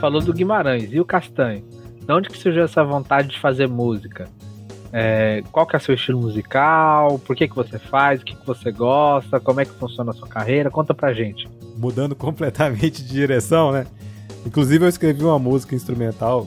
Falou 0.00 0.20
do 0.20 0.32
Guimarães 0.32 0.88
e 0.92 1.00
o 1.00 1.04
Castanho. 1.04 1.64
De 2.06 2.12
onde 2.12 2.28
que 2.28 2.38
surgiu 2.38 2.64
essa 2.64 2.84
vontade 2.84 3.28
de 3.28 3.40
fazer 3.40 3.68
música? 3.68 4.28
É, 4.92 5.42
qual 5.50 5.66
que 5.66 5.74
é 5.74 5.78
o 5.78 5.82
seu 5.82 5.94
estilo 5.94 6.20
musical? 6.20 7.18
Por 7.18 7.34
que, 7.34 7.48
que 7.48 7.54
você 7.54 7.78
faz? 7.78 8.20
O 8.20 8.24
que, 8.24 8.34
que 8.34 8.46
você 8.46 8.70
gosta? 8.70 9.40
Como 9.40 9.60
é 9.60 9.64
que 9.64 9.72
funciona 9.72 10.10
a 10.10 10.14
sua 10.14 10.28
carreira? 10.28 10.70
Conta 10.70 10.94
pra 10.94 11.12
gente. 11.12 11.48
Mudando 11.76 12.14
completamente 12.16 13.02
de 13.02 13.08
direção, 13.08 13.72
né? 13.72 13.86
Inclusive 14.46 14.84
eu 14.84 14.88
escrevi 14.88 15.24
uma 15.24 15.38
música 15.38 15.74
instrumental 15.74 16.46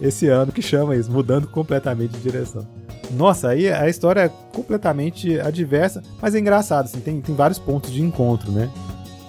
esse 0.00 0.28
ano 0.28 0.50
que 0.50 0.62
chama 0.62 0.96
isso, 0.96 1.10
Mudando 1.10 1.46
completamente 1.48 2.12
de 2.12 2.20
direção. 2.20 2.66
Nossa, 3.10 3.48
aí 3.48 3.68
a 3.68 3.88
história 3.88 4.20
é 4.20 4.28
completamente 4.28 5.38
adversa, 5.40 6.02
mas 6.22 6.34
é 6.34 6.38
engraçado, 6.38 6.84
assim, 6.84 7.00
tem, 7.00 7.20
tem 7.20 7.34
vários 7.34 7.58
pontos 7.58 7.90
de 7.90 8.00
encontro, 8.00 8.52
né? 8.52 8.70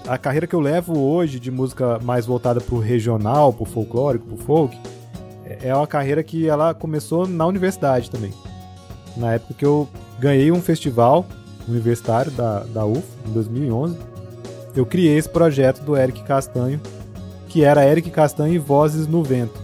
A 0.08 0.17
carreira 0.17 0.48
que 0.48 0.55
eu 0.55 0.60
levo 0.60 1.00
hoje 1.00 1.39
de 1.39 1.51
música 1.51 2.00
mais 2.00 2.25
voltada 2.25 2.60
pro 2.60 2.79
regional, 2.79 3.53
pro 3.53 3.65
folclórico, 3.65 4.25
pro 4.25 4.38
folk, 4.38 4.77
é, 5.46 5.70
é 5.70 5.75
uma 5.75 5.88
carreira 5.88 6.24
que 6.24 6.48
ela 6.48 6.74
começou 6.74 7.27
na 7.27 7.46
universidade 7.46 8.09
também. 8.09 8.33
Na 9.16 9.33
época 9.33 9.53
que 9.53 9.66
eu 9.66 9.87
ganhei 10.20 10.51
um 10.51 10.61
festival 10.61 11.25
universitário 11.68 12.31
da, 12.31 12.64
da 12.64 12.85
UF, 12.85 13.03
em 13.27 13.33
2011, 13.33 13.98
eu 14.75 14.85
criei 14.85 15.18
esse 15.18 15.29
projeto 15.29 15.81
do 15.81 15.96
Eric 15.96 16.24
Castanho, 16.24 16.79
que 17.48 17.64
era 17.64 17.85
Eric 17.85 18.09
Castanho 18.09 18.53
e 18.53 18.57
Vozes 18.57 19.07
no 19.07 19.24
Vento. 19.24 19.59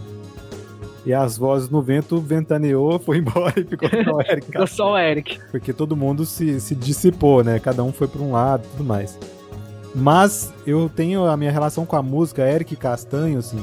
E 1.06 1.14
as 1.14 1.38
vozes 1.38 1.70
no 1.70 1.80
vento 1.80 2.20
ventaneou, 2.20 2.98
foi 2.98 3.16
embora 3.16 3.54
e 3.58 3.64
ficou 3.64 3.88
só 3.88 4.12
o 4.12 4.20
Eric. 4.20 4.44
ficou 4.52 4.66
só 4.66 4.92
o 4.92 4.98
Eric. 4.98 5.40
Porque 5.50 5.72
todo 5.72 5.96
mundo 5.96 6.26
se, 6.26 6.60
se 6.60 6.74
dissipou, 6.74 7.42
né? 7.42 7.58
Cada 7.58 7.82
um 7.82 7.92
foi 7.92 8.06
para 8.06 8.20
um 8.20 8.32
lado 8.32 8.64
e 8.66 8.68
tudo 8.72 8.84
mais. 8.84 9.18
Mas 9.94 10.52
eu 10.66 10.90
tenho 10.94 11.26
a 11.26 11.36
minha 11.36 11.50
relação 11.50 11.86
com 11.86 11.96
a 11.96 12.02
música, 12.02 12.48
Eric 12.48 12.76
Castanho, 12.76 13.38
assim, 13.38 13.58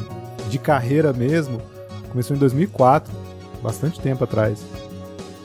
de 0.49 0.57
carreira 0.57 1.13
mesmo, 1.13 1.61
começou 2.09 2.35
em 2.35 2.39
2004, 2.39 3.13
bastante 3.61 3.99
tempo 3.99 4.23
atrás. 4.23 4.63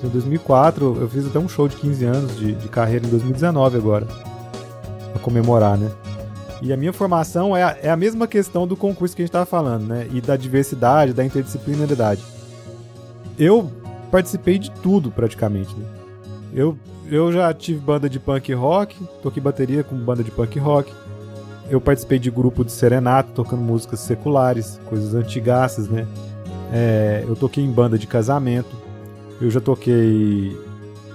Em 0.03 0.09
2004, 0.09 0.97
eu 1.01 1.09
fiz 1.09 1.27
até 1.27 1.39
um 1.39 1.49
show 1.49 1.69
de 1.69 1.77
15 1.77 2.05
anos 2.05 2.37
de, 2.37 2.53
de 2.53 2.69
carreira 2.69 3.07
em 3.07 3.11
2019 3.11 3.77
agora, 3.77 4.07
pra 5.13 5.21
comemorar, 5.21 5.77
né? 5.77 5.91
E 6.63 6.73
a 6.73 6.77
minha 6.77 6.93
formação 6.93 7.57
é 7.57 7.63
a, 7.63 7.77
é 7.83 7.91
a 7.91 7.97
mesma 7.97 8.27
questão 8.27 8.67
do 8.67 8.77
concurso 8.77 9.17
que 9.17 9.23
a 9.23 9.25
gente 9.25 9.31
estava 9.31 9.47
falando, 9.47 9.87
né? 9.87 10.07
E 10.13 10.21
da 10.21 10.37
diversidade, 10.37 11.13
da 11.13 11.25
interdisciplinaridade. 11.25 12.23
Eu 13.39 13.71
participei 14.11 14.59
de 14.59 14.71
tudo 14.71 15.11
praticamente, 15.11 15.75
né? 15.75 15.87
Eu 16.53 16.77
eu 17.11 17.33
já 17.33 17.53
tive 17.53 17.81
banda 17.81 18.09
de 18.09 18.19
punk 18.19 18.53
rock, 18.55 18.97
toquei 19.23 19.43
bateria 19.43 19.83
com 19.83 19.97
banda 19.97 20.23
de 20.23 20.31
punk 20.31 20.59
rock. 20.59 20.93
Eu 21.69 21.81
participei 21.81 22.19
de 22.19 22.31
grupo 22.31 22.65
de 22.65 22.73
serenato, 22.73 23.33
tocando 23.33 23.63
músicas 23.63 24.01
seculares, 24.01 24.81
coisas 24.87 25.15
antigaças, 25.15 25.89
né? 25.89 26.07
É, 26.73 27.25
eu 27.27 27.37
toquei 27.37 27.63
em 27.63 27.71
banda 27.71 27.99
de 27.99 28.07
casamento. 28.07 28.77
Eu 29.41 29.51
já 29.51 29.61
toquei. 29.61 30.57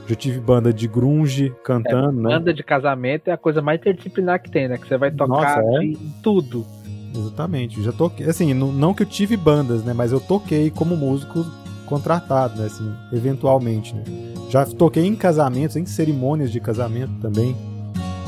Já 0.07 0.15
tive 0.15 0.39
banda 0.39 0.71
de 0.71 0.87
grunge 0.87 1.53
cantando, 1.63 2.19
é, 2.19 2.23
né? 2.23 2.29
Banda 2.37 2.53
de 2.53 2.63
casamento 2.63 3.27
é 3.27 3.31
a 3.31 3.37
coisa 3.37 3.61
mais 3.61 3.79
interdisciplinar 3.79 4.41
que 4.41 4.51
tem, 4.51 4.67
né? 4.67 4.77
Que 4.77 4.87
você 4.87 4.97
vai 4.97 5.11
tocar 5.11 5.57
Nossa, 5.57 5.79
é? 5.79 5.83
em 5.83 6.13
tudo. 6.21 6.65
Exatamente. 7.13 7.81
Já 7.81 7.91
toquei. 7.91 8.27
Assim, 8.27 8.53
não, 8.53 8.71
não 8.71 8.93
que 8.93 9.03
eu 9.03 9.07
tive 9.07 9.35
bandas, 9.35 9.83
né? 9.83 9.93
Mas 9.93 10.11
eu 10.11 10.19
toquei 10.19 10.69
como 10.69 10.95
músico 10.95 11.45
contratado, 11.85 12.59
né? 12.59 12.67
Assim, 12.67 12.91
eventualmente, 13.11 13.93
né? 13.93 14.03
Já 14.49 14.65
toquei 14.65 15.05
em 15.05 15.15
casamentos, 15.15 15.75
em 15.75 15.85
cerimônias 15.85 16.51
de 16.51 16.59
casamento 16.59 17.13
também. 17.21 17.55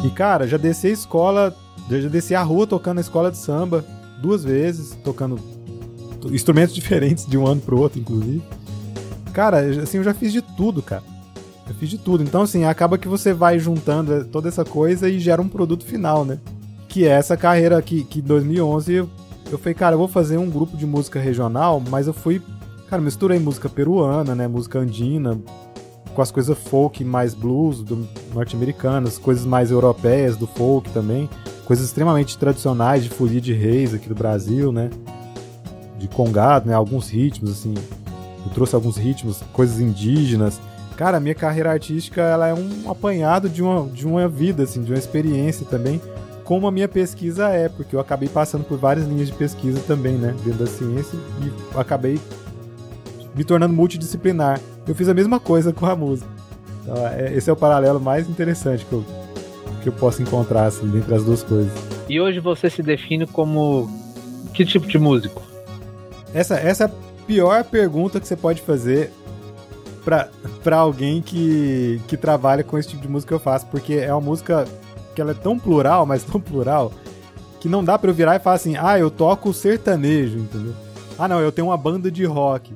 E, 0.04 0.10
cara, 0.10 0.48
já 0.48 0.58
desci 0.58 0.88
a 0.88 0.91
escola, 0.91 1.56
já 1.89 2.10
desci 2.10 2.36
a 2.36 2.43
rua 2.43 2.67
tocando 2.67 2.96
na 2.96 3.02
escola 3.02 3.32
de 3.32 3.38
samba 3.38 3.84
duas 4.22 4.43
vezes, 4.43 4.98
tocando 5.04 5.39
instrumentos 6.32 6.74
diferentes 6.76 7.26
de 7.26 7.38
um 7.38 7.46
ano 7.48 7.62
pro 7.62 7.80
outro, 7.80 8.00
inclusive. 8.00 8.41
Cara, 9.34 9.60
assim, 9.60 9.98
eu 9.98 10.04
já 10.04 10.13
fiz 10.13 10.32
de 10.32 10.41
tudo, 10.41 10.82
cara. 10.82 11.04
Eu 11.67 11.76
fiz 11.76 11.89
de 11.89 11.98
tudo. 11.98 12.24
Então, 12.24 12.41
assim, 12.41 12.63
acaba 12.63 12.98
que 12.98 13.08
você 13.08 13.34
vai 13.34 13.60
juntando 13.60 14.26
toda 14.26 14.48
essa 14.48 14.63
coisa 14.63 15.10
e 15.10 15.20
gera 15.20 15.41
um 15.41 15.50
produto 15.50 15.86
final, 15.86 16.26
né? 16.26 16.39
Que 16.88 17.06
é 17.06 17.12
essa 17.12 17.36
carreira 17.36 17.82
que, 17.82 18.04
que 18.04 18.20
em 18.20 18.24
2011 18.24 18.93
eu, 18.93 19.10
eu 19.52 19.58
falei, 19.58 19.74
cara, 19.74 19.96
eu 19.96 20.00
vou 20.00 20.08
fazer 20.08 20.38
um 20.38 20.50
grupo 20.50 20.78
de 20.78 20.86
música 20.86 21.20
regional, 21.20 21.82
mas 21.89 22.08
eu 22.08 22.13
fui 22.13 22.41
Cara, 22.89 23.02
misturei 23.02 23.38
música 23.38 23.67
peruana, 23.67 24.34
né? 24.34 24.47
Música 24.47 24.80
andina, 24.80 25.38
com 26.15 26.21
as 26.21 26.32
coisas 26.32 26.58
folk 26.58 27.04
mais 27.04 27.34
blues 27.34 27.84
do 27.84 28.08
norte-americanas, 28.34 29.17
coisas 29.17 29.45
mais 29.45 29.71
europeias 29.71 30.38
do 30.38 30.47
folk 30.47 30.89
também, 30.91 31.30
coisas 31.65 31.86
extremamente 31.86 32.38
tradicionais 32.38 33.04
de 33.04 33.10
folia 33.10 33.41
de 33.41 33.52
reis 33.52 33.93
aqui 33.93 34.08
do 34.08 34.15
Brasil, 34.15 34.71
né? 34.71 34.89
De 36.00 36.08
congado, 36.08 36.67
né? 36.67 36.73
Alguns 36.73 37.10
ritmos 37.10 37.52
assim. 37.52 37.73
Eu 38.45 38.52
trouxe 38.54 38.73
alguns 38.73 38.95
ritmos, 38.95 39.43
coisas 39.52 39.82
indígenas. 39.82 40.62
Cara, 40.95 41.17
a 41.17 41.19
minha 41.19 41.36
carreira 41.36 41.69
artística 41.69 42.21
ela 42.21 42.47
é 42.47 42.54
um 42.54 42.89
apanhado 42.89 43.50
de 43.50 43.62
uma, 43.62 43.86
de 43.89 44.08
uma 44.08 44.30
vida, 44.30 44.63
assim, 44.63 44.82
de 44.82 44.93
uma 44.93 44.97
experiência 44.97 45.65
também, 45.65 46.02
como 46.45 46.65
a 46.65 46.71
minha 46.71 46.88
pesquisa 46.88 47.50
é, 47.50 47.67
porque 47.67 47.93
eu 47.93 48.00
acabei 48.00 48.30
passando 48.30 48.63
por 48.63 48.78
várias 48.78 49.06
linhas 49.06 49.28
de 49.28 49.34
pesquisa 49.34 49.82
também, 49.86 50.13
né, 50.13 50.34
dentro 50.45 50.63
da 50.63 50.65
ciência, 50.65 51.19
e 51.43 51.78
acabei 51.78 52.17
me 53.38 53.43
tornando 53.43 53.73
multidisciplinar. 53.73 54.60
Eu 54.88 54.95
fiz 54.95 55.08
a 55.08 55.13
mesma 55.13 55.39
coisa 55.39 55.71
com 55.71 55.86
a 55.86 55.95
música. 55.95 56.30
Então, 56.82 57.08
é, 57.08 57.34
esse 57.34 57.50
é 57.50 57.54
o 57.54 57.56
paralelo 57.56 58.00
mais 58.00 58.28
interessante 58.28 58.84
que 58.86 58.93
eu, 58.93 59.06
que 59.84 59.89
eu 59.89 59.93
posso 59.93 60.21
encontrar 60.21 60.65
assim, 60.65 60.86
entre 60.97 61.13
as 61.13 61.23
duas 61.23 61.43
coisas. 61.43 61.71
E 62.10 62.19
hoje 62.19 62.39
você 62.39 62.69
se 62.69 62.82
define 62.82 63.28
como 63.28 63.89
que 64.54 64.65
tipo 64.65 64.88
de 64.88 64.97
músico? 64.97 65.41
Essa, 66.34 66.56
essa 66.56 66.86
é 66.86 66.88
a 66.88 66.91
pior 67.28 67.63
pergunta 67.63 68.19
que 68.19 68.28
você 68.28 68.36
pode 68.36 68.62
fazer 68.62 69.12
para 70.04 70.78
alguém 70.78 71.21
que, 71.21 72.02
que 72.08 72.15
trabalha 72.15 72.63
com 72.63 72.78
esse 72.78 72.89
tipo 72.89 73.02
de 73.02 73.10
música 73.10 73.30
que 73.30 73.34
eu 73.36 73.39
faço, 73.39 73.67
porque 73.67 73.95
é 73.95 74.12
uma 74.13 74.21
música 74.21 74.65
que 75.13 75.21
ela 75.21 75.32
é 75.32 75.34
tão 75.34 75.60
plural, 75.60 76.06
mas 76.06 76.23
tão 76.23 76.39
plural, 76.39 76.93
que 77.60 77.67
não 77.67 77.84
dá 77.84 78.00
para 78.00 78.10
eu 78.10 78.13
virar 78.13 78.36
e 78.38 78.39
falar 78.39 78.56
assim, 78.56 78.76
ah, 78.78 78.97
eu 78.97 79.12
toco 79.12 79.54
sertanejo, 79.54 80.39
entendeu? 80.39 80.73
Ah, 81.19 81.28
não, 81.28 81.41
eu 81.41 81.52
tenho 81.52 81.67
uma 81.67 81.78
banda 81.78 82.10
de 82.10 82.23
rock. 82.23 82.73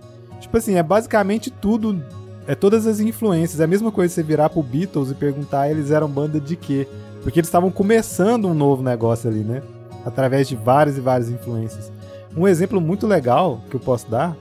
Tipo 0.52 0.58
assim, 0.58 0.76
é 0.76 0.84
basicamente 0.84 1.50
tudo. 1.50 2.04
É 2.46 2.54
todas 2.54 2.86
as 2.86 3.00
influências. 3.00 3.62
É 3.62 3.64
a 3.64 3.68
mesma 3.68 3.90
coisa 3.90 4.14
você 4.14 4.22
virar 4.22 4.50
pro 4.50 4.62
Beatles 4.62 5.10
e 5.10 5.16
perguntar 5.16 5.72
eles 5.72 5.92
eram 5.92 6.10
banda 6.10 6.42
de 6.42 6.58
quê. 6.58 6.86
Porque 7.24 7.40
eles 7.40 7.48
estavam 7.48 7.72
começando 7.72 8.50
um 8.50 8.54
novo 8.54 8.84
negócio 8.84 9.30
ali, 9.30 9.46
né? 9.46 9.64
Através 10.06 10.50
de 10.50 10.58
várias 10.58 10.98
e 10.98 11.00
várias 11.00 11.30
influências. 11.30 11.90
Um 12.36 12.46
exemplo 12.46 12.82
muito 12.82 13.08
legal 13.08 13.62
que 13.70 13.78
eu 13.78 13.80
posso 13.80 14.12
dar, 14.12 14.36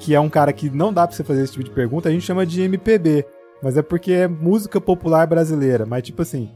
que 0.00 0.12
é 0.12 0.18
um 0.18 0.28
cara 0.28 0.52
que 0.52 0.68
não 0.68 0.92
dá 0.92 1.06
pra 1.06 1.14
você 1.14 1.22
fazer 1.22 1.44
esse 1.44 1.52
tipo 1.52 1.64
de 1.64 1.70
pergunta, 1.70 2.08
a 2.08 2.12
gente 2.12 2.26
chama 2.26 2.44
de 2.44 2.60
MPB. 2.62 3.24
Mas 3.62 3.76
é 3.76 3.82
porque 3.82 4.10
é 4.10 4.26
música 4.26 4.80
popular 4.80 5.24
brasileira. 5.28 5.86
Mas, 5.86 6.02
tipo 6.02 6.20
assim, 6.20 6.50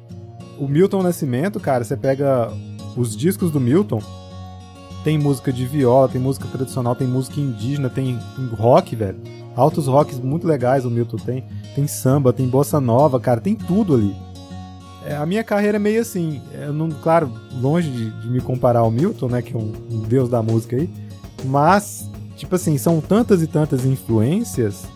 o 0.58 0.66
Milton 0.66 1.04
Nascimento, 1.04 1.60
cara, 1.60 1.84
você 1.84 1.96
pega 1.96 2.50
os 2.96 3.16
discos 3.16 3.52
do 3.52 3.60
Milton, 3.60 4.02
tem 5.04 5.18
música 5.18 5.52
de 5.52 5.64
viola, 5.66 6.08
tem 6.08 6.20
música 6.20 6.46
tradicional, 6.48 6.94
tem 6.94 7.06
música 7.06 7.40
indígena, 7.40 7.88
tem 7.88 8.18
rock, 8.56 8.94
velho. 8.96 9.18
Altos 9.54 9.86
rocks 9.86 10.18
muito 10.20 10.46
legais 10.46 10.84
o 10.84 10.90
Milton 10.90 11.16
tem. 11.16 11.44
Tem 11.74 11.86
samba, 11.86 12.32
tem 12.32 12.48
bossa 12.48 12.80
nova, 12.80 13.18
cara, 13.18 13.40
tem 13.40 13.54
tudo 13.54 13.94
ali. 13.94 14.14
É, 15.04 15.16
a 15.16 15.24
minha 15.24 15.42
carreira 15.42 15.76
é 15.76 15.78
meio 15.78 16.02
assim, 16.02 16.42
eu 16.52 16.72
não, 16.72 16.90
claro, 16.90 17.32
longe 17.60 17.90
de, 17.90 18.10
de, 18.10 18.28
me 18.28 18.40
comparar 18.40 18.80
ao 18.80 18.90
Milton, 18.90 19.28
né, 19.28 19.40
que 19.40 19.54
é 19.54 19.58
um, 19.58 19.72
um 19.90 20.00
deus 20.00 20.28
da 20.28 20.42
música 20.42 20.76
aí, 20.76 20.90
mas, 21.44 22.10
tipo 22.36 22.54
assim, 22.54 22.76
são 22.76 23.00
tantas 23.00 23.40
e 23.40 23.46
tantas 23.46 23.86
influências 23.86 24.86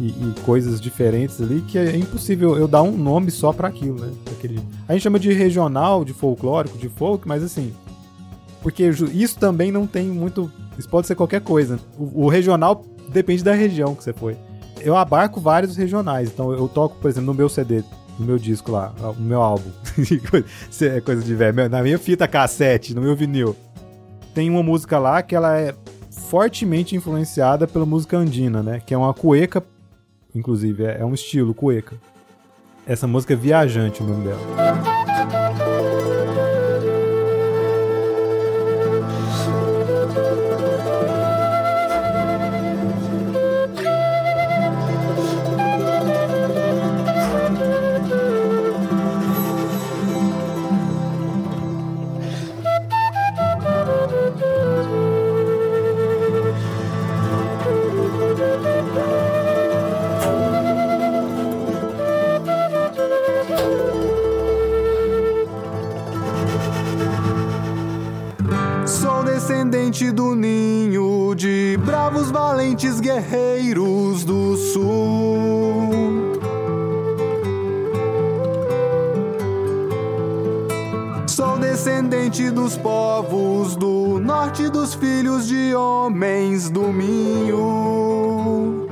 e, 0.00 0.08
e, 0.08 0.34
coisas 0.44 0.80
diferentes 0.80 1.40
ali 1.40 1.60
que 1.62 1.76
é 1.76 1.96
impossível 1.96 2.56
eu 2.56 2.68
dar 2.68 2.82
um 2.82 2.96
nome 2.96 3.30
só 3.32 3.52
para 3.52 3.66
aquilo, 3.66 3.98
né? 3.98 4.12
Aquele... 4.30 4.60
A 4.86 4.92
gente 4.92 5.02
chama 5.02 5.18
de 5.18 5.32
regional, 5.32 6.04
de 6.04 6.12
folclórico, 6.12 6.78
de 6.78 6.88
folk, 6.88 7.26
mas 7.26 7.42
assim, 7.42 7.72
porque 8.66 8.82
isso 8.82 9.38
também 9.38 9.70
não 9.70 9.86
tem 9.86 10.08
muito. 10.08 10.50
Isso 10.76 10.88
pode 10.88 11.06
ser 11.06 11.14
qualquer 11.14 11.40
coisa. 11.40 11.78
O, 11.96 12.24
o 12.24 12.28
regional 12.28 12.84
depende 13.10 13.44
da 13.44 13.54
região 13.54 13.94
que 13.94 14.02
você 14.02 14.12
foi. 14.12 14.36
Eu 14.80 14.96
abarco 14.96 15.40
vários 15.40 15.76
regionais, 15.76 16.30
então 16.32 16.50
eu 16.50 16.66
toco, 16.66 16.96
por 16.96 17.08
exemplo, 17.08 17.26
no 17.26 17.34
meu 17.34 17.48
CD, 17.48 17.84
no 18.18 18.26
meu 18.26 18.36
disco 18.38 18.72
lá, 18.72 18.92
no 19.00 19.22
meu 19.22 19.40
álbum. 19.40 19.70
é 20.82 21.00
coisa 21.00 21.22
de 21.22 21.32
velho. 21.32 21.68
Na 21.68 21.80
minha 21.80 21.96
fita 21.96 22.26
cassete, 22.26 22.92
no 22.92 23.00
meu 23.00 23.14
vinil. 23.14 23.54
Tem 24.34 24.50
uma 24.50 24.64
música 24.64 24.98
lá 24.98 25.22
que 25.22 25.36
ela 25.36 25.56
é 25.56 25.72
fortemente 26.10 26.96
influenciada 26.96 27.68
pela 27.68 27.86
música 27.86 28.18
andina, 28.18 28.64
né? 28.64 28.82
Que 28.84 28.92
é 28.92 28.98
uma 28.98 29.14
cueca, 29.14 29.62
inclusive, 30.34 30.86
é, 30.86 31.02
é 31.02 31.04
um 31.04 31.14
estilo 31.14 31.54
cueca. 31.54 31.94
Essa 32.84 33.06
música 33.06 33.32
é 33.32 33.36
Viajante, 33.36 34.02
o 34.02 34.06
nome 34.06 34.24
dela. 34.24 34.85
Do 70.16 70.34
ninho 70.34 71.34
de 71.34 71.78
bravos 71.84 72.30
valentes 72.30 73.00
guerreiros 73.00 74.24
do 74.24 74.56
sul. 74.56 76.32
Sou 81.28 81.58
descendente 81.58 82.50
dos 82.50 82.78
povos 82.78 83.76
do 83.76 84.18
norte 84.18 84.70
dos 84.70 84.94
filhos 84.94 85.46
de 85.46 85.74
homens 85.74 86.70
do 86.70 86.84
Minho. 86.90 88.86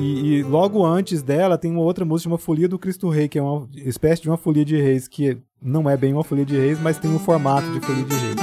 E, 0.00 0.38
e, 0.38 0.42
logo 0.42 0.84
antes 0.84 1.22
dela 1.22 1.56
tem 1.56 1.70
uma 1.70 1.82
outra 1.82 2.04
música, 2.04 2.28
uma 2.28 2.36
Folia 2.36 2.68
do 2.68 2.80
Cristo 2.80 3.08
Rei, 3.08 3.28
que 3.28 3.38
é 3.38 3.42
uma 3.42 3.68
espécie 3.76 4.22
de 4.22 4.28
uma 4.28 4.36
Folia 4.36 4.64
de 4.64 4.76
Reis, 4.76 5.06
que 5.06 5.38
não 5.60 5.88
é 5.88 5.96
bem 5.96 6.12
uma 6.12 6.22
folia 6.24 6.44
de 6.44 6.56
reis, 6.56 6.78
mas 6.80 6.98
tem 6.98 7.10
um 7.10 7.18
formato 7.18 7.68
de 7.72 7.80
folia 7.80 8.04
de 8.04 8.14
reis. 8.14 8.36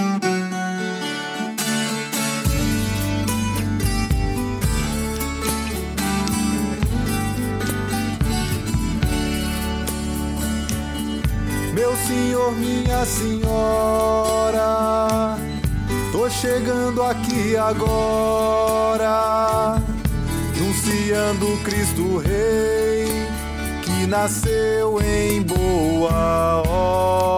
Meu 11.74 11.96
senhor, 12.08 12.56
minha 12.56 13.06
senhora, 13.06 14.58
tô 16.12 16.30
chegando 16.30 17.02
aqui 17.04 17.56
agora, 17.58 19.06
anunciando 20.56 21.58
Cristo 21.64 22.18
Rei 22.18 23.25
nasceu 24.08 25.02
em 25.02 25.42
boa 25.42 26.64
hora. 26.68 27.36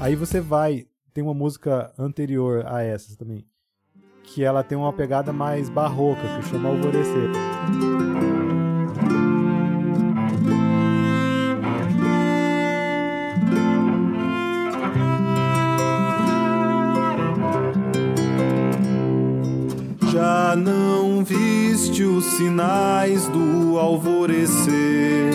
Aí 0.00 0.16
você 0.16 0.40
vai, 0.40 0.86
tem 1.12 1.22
uma 1.22 1.34
música 1.34 1.92
anterior 1.98 2.64
a 2.66 2.82
essas 2.82 3.16
também, 3.16 3.44
que 4.24 4.42
ela 4.42 4.64
tem 4.64 4.76
uma 4.76 4.92
pegada 4.92 5.32
mais 5.32 5.68
barroca, 5.68 6.22
que 6.36 6.48
chama 6.48 6.70
Alvorecer. 6.70 7.30
Não 20.56 21.24
viste 21.24 22.02
os 22.02 22.24
sinais 22.24 23.26
do 23.28 23.78
alvorecer. 23.78 25.32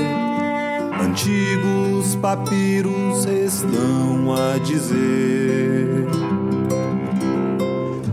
Antigos 1.01 2.15
papiros 2.15 3.25
estão 3.25 4.33
a 4.33 4.57
dizer. 4.57 6.07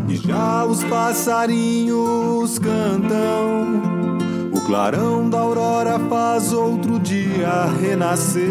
E 0.08 0.16
já 0.16 0.64
os 0.64 0.84
passarinhos 0.84 2.58
cantam. 2.58 3.80
O 4.52 4.60
clarão 4.60 5.28
da 5.28 5.40
aurora 5.40 5.98
faz 6.08 6.52
outro 6.52 6.98
dia 7.00 7.66
renascer. 7.80 8.42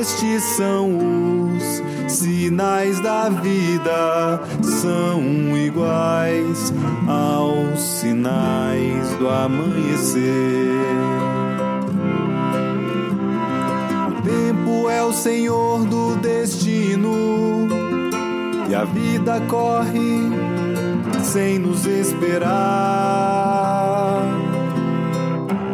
Estes 0.00 0.42
são 0.42 0.98
os 1.56 1.93
sinais 2.14 3.00
da 3.00 3.28
vida 3.28 4.40
são 4.62 5.56
iguais 5.56 6.72
aos 7.08 7.80
sinais 7.80 9.14
do 9.18 9.28
amanhecer. 9.28 10.22
O 14.08 14.22
tempo 14.22 14.88
é 14.88 15.02
o 15.02 15.12
senhor 15.12 15.84
do 15.86 16.16
destino 16.16 17.68
e 18.68 18.74
a 18.74 18.84
vida 18.84 19.40
corre 19.48 20.20
sem 21.22 21.58
nos 21.58 21.84
esperar. 21.86 22.54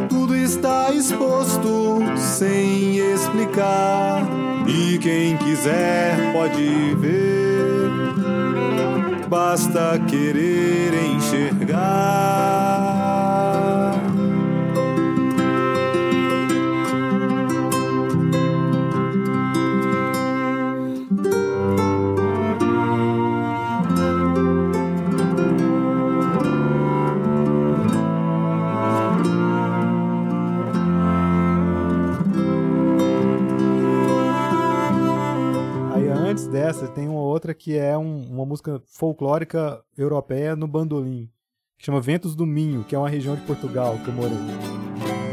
Tudo 0.09 0.35
está 0.37 0.91
exposto 0.91 1.99
sem 2.17 2.97
explicar 2.97 4.30
quem 5.01 5.37
quiser 5.39 6.33
pode 6.33 6.95
ver, 6.97 7.91
basta 9.29 9.99
querer 10.07 10.93
enxergar. 11.15 11.81
Outra 37.51 37.55
que 37.55 37.77
é 37.77 37.97
um, 37.99 38.23
uma 38.31 38.47
música 38.47 38.81
folclórica 38.87 39.83
europeia 39.97 40.57
no 40.57 40.67
bandolim, 40.67 41.29
que 41.79 41.85
chama 41.85 42.01
Ventos 42.01 42.35
do 42.35 42.47
Minho, 42.47 42.85
que 42.85 42.95
é 42.95 42.99
uma 42.99 43.09
região 43.09 43.35
de 43.35 43.43
Portugal 43.43 43.99
que 43.99 44.09
eu 44.09 44.15
morei. 44.15 45.30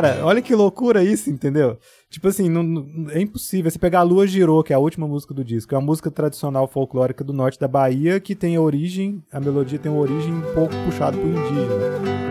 Cara, 0.00 0.24
olha 0.24 0.40
que 0.40 0.54
loucura 0.54 1.02
isso, 1.02 1.28
entendeu? 1.28 1.76
Tipo 2.08 2.28
assim, 2.28 2.48
não, 2.48 2.62
não, 2.62 3.10
é 3.10 3.20
impossível. 3.20 3.68
Você 3.68 3.80
pegar 3.80 3.98
a 4.00 4.02
Lua 4.04 4.28
Girou, 4.28 4.62
que 4.62 4.72
é 4.72 4.76
a 4.76 4.78
última 4.78 5.08
música 5.08 5.34
do 5.34 5.44
disco, 5.44 5.74
é 5.74 5.78
uma 5.78 5.84
música 5.84 6.08
tradicional 6.08 6.68
folclórica 6.68 7.24
do 7.24 7.32
norte 7.32 7.58
da 7.58 7.66
Bahia 7.66 8.20
que 8.20 8.36
tem 8.36 8.56
origem, 8.58 9.20
a 9.32 9.40
melodia 9.40 9.78
tem 9.78 9.90
uma 9.90 10.00
origem 10.00 10.32
um 10.32 10.54
pouco 10.54 10.72
puxada 10.86 11.18
pro 11.18 11.26
indígena. 11.26 12.27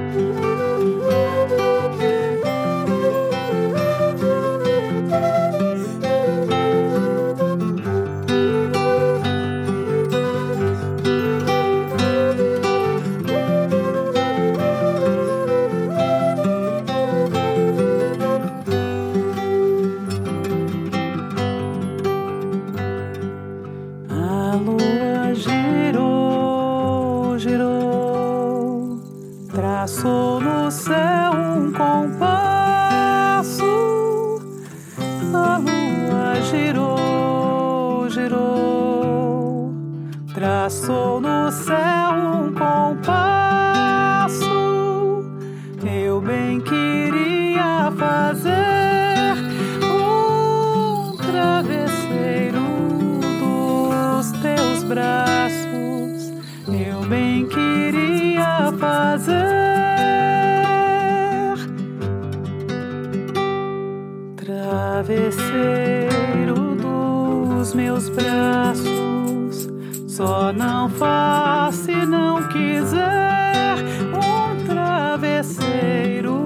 travesseiro 65.08 66.76
dos 66.76 67.74
meus 67.74 68.10
braços. 68.10 69.70
Só 70.06 70.52
não 70.52 70.89
faz 70.89 71.76
se 71.76 71.96
não 72.06 72.46
quiser 72.50 73.78
um 74.13 74.65
travesseiro 74.65 76.43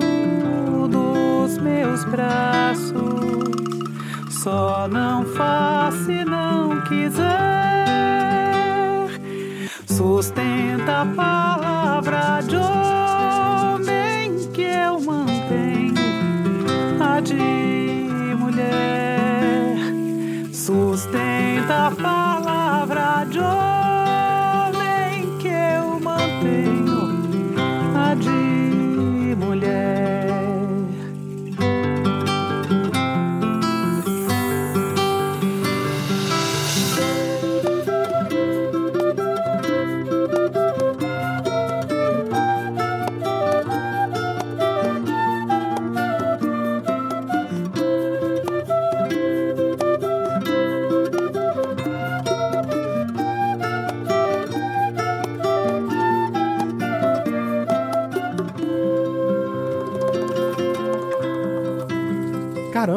dos 0.87 1.57
meus 1.57 2.05
braços. 2.05 3.01
Só 4.29 4.87
não 4.87 5.25
faz 5.25 5.95
se 5.95 6.23
não 6.23 6.81
quiser. 6.81 7.31
Sustenta 9.87 11.01
a 11.01 11.05
palavra 11.15 12.41
de 12.41 12.57
hoje. 12.57 13.10
Bendita 21.61 21.91
palavra 22.01 23.23
de 23.25 23.39
hoje. 23.39 23.70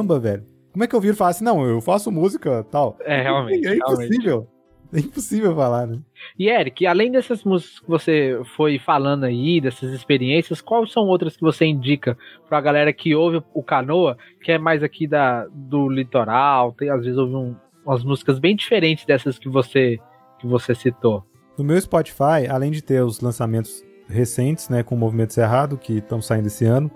Caramba, 0.05 0.21
velho. 0.21 0.45
Como 0.73 0.85
é 0.85 0.87
que 0.87 0.95
eu 0.95 1.01
viro 1.01 1.15
e 1.15 1.17
falo 1.17 1.31
assim, 1.31 1.45
não, 1.45 1.65
eu 1.65 1.81
faço 1.81 2.11
música 2.11 2.65
tal? 2.65 2.97
É, 3.01 3.23
realmente. 3.23 3.67
É 3.67 3.77
impossível. 3.77 4.19
Realmente. 4.19 4.55
É 4.93 4.99
impossível 5.01 5.57
falar, 5.57 5.89
né? 5.89 5.99
E 6.39 6.49
Eric, 6.49 6.87
além 6.87 7.11
dessas 7.11 7.43
músicas 7.43 7.81
que 7.81 7.89
você 7.89 8.41
foi 8.55 8.79
falando 8.79 9.25
aí, 9.25 9.61
dessas 9.61 9.93
experiências, 9.93 10.61
quais 10.61 10.93
são 10.93 11.03
outras 11.09 11.37
que 11.37 11.43
você 11.43 11.65
indica 11.65 12.17
pra 12.49 12.61
galera 12.61 12.93
que 12.93 13.13
ouve 13.13 13.43
o 13.53 13.61
Canoa, 13.61 14.17
que 14.41 14.53
é 14.53 14.59
mais 14.59 14.85
aqui 14.85 15.09
da, 15.09 15.49
do 15.53 15.89
litoral, 15.89 16.73
tem, 16.73 16.91
às 16.91 17.03
vezes 17.03 17.19
ouve 17.19 17.35
um, 17.35 17.57
umas 17.85 18.05
músicas 18.05 18.39
bem 18.39 18.55
diferentes 18.55 19.05
dessas 19.05 19.37
que 19.37 19.49
você 19.49 19.99
que 20.39 20.47
você 20.47 20.77
citou. 20.77 21.25
No 21.59 21.65
meu 21.65 21.81
Spotify, 21.81 22.47
além 22.49 22.71
de 22.71 22.81
ter 22.81 23.03
os 23.03 23.21
lançamentos 23.21 23.85
recentes, 24.09 24.69
né, 24.69 24.85
com 24.85 24.95
o 24.95 24.99
Movimento 24.99 25.33
Cerrado, 25.33 25.77
que 25.77 25.95
estão 25.95 26.23
saindo 26.23 26.47
esse 26.47 26.65
ano, 26.65 26.89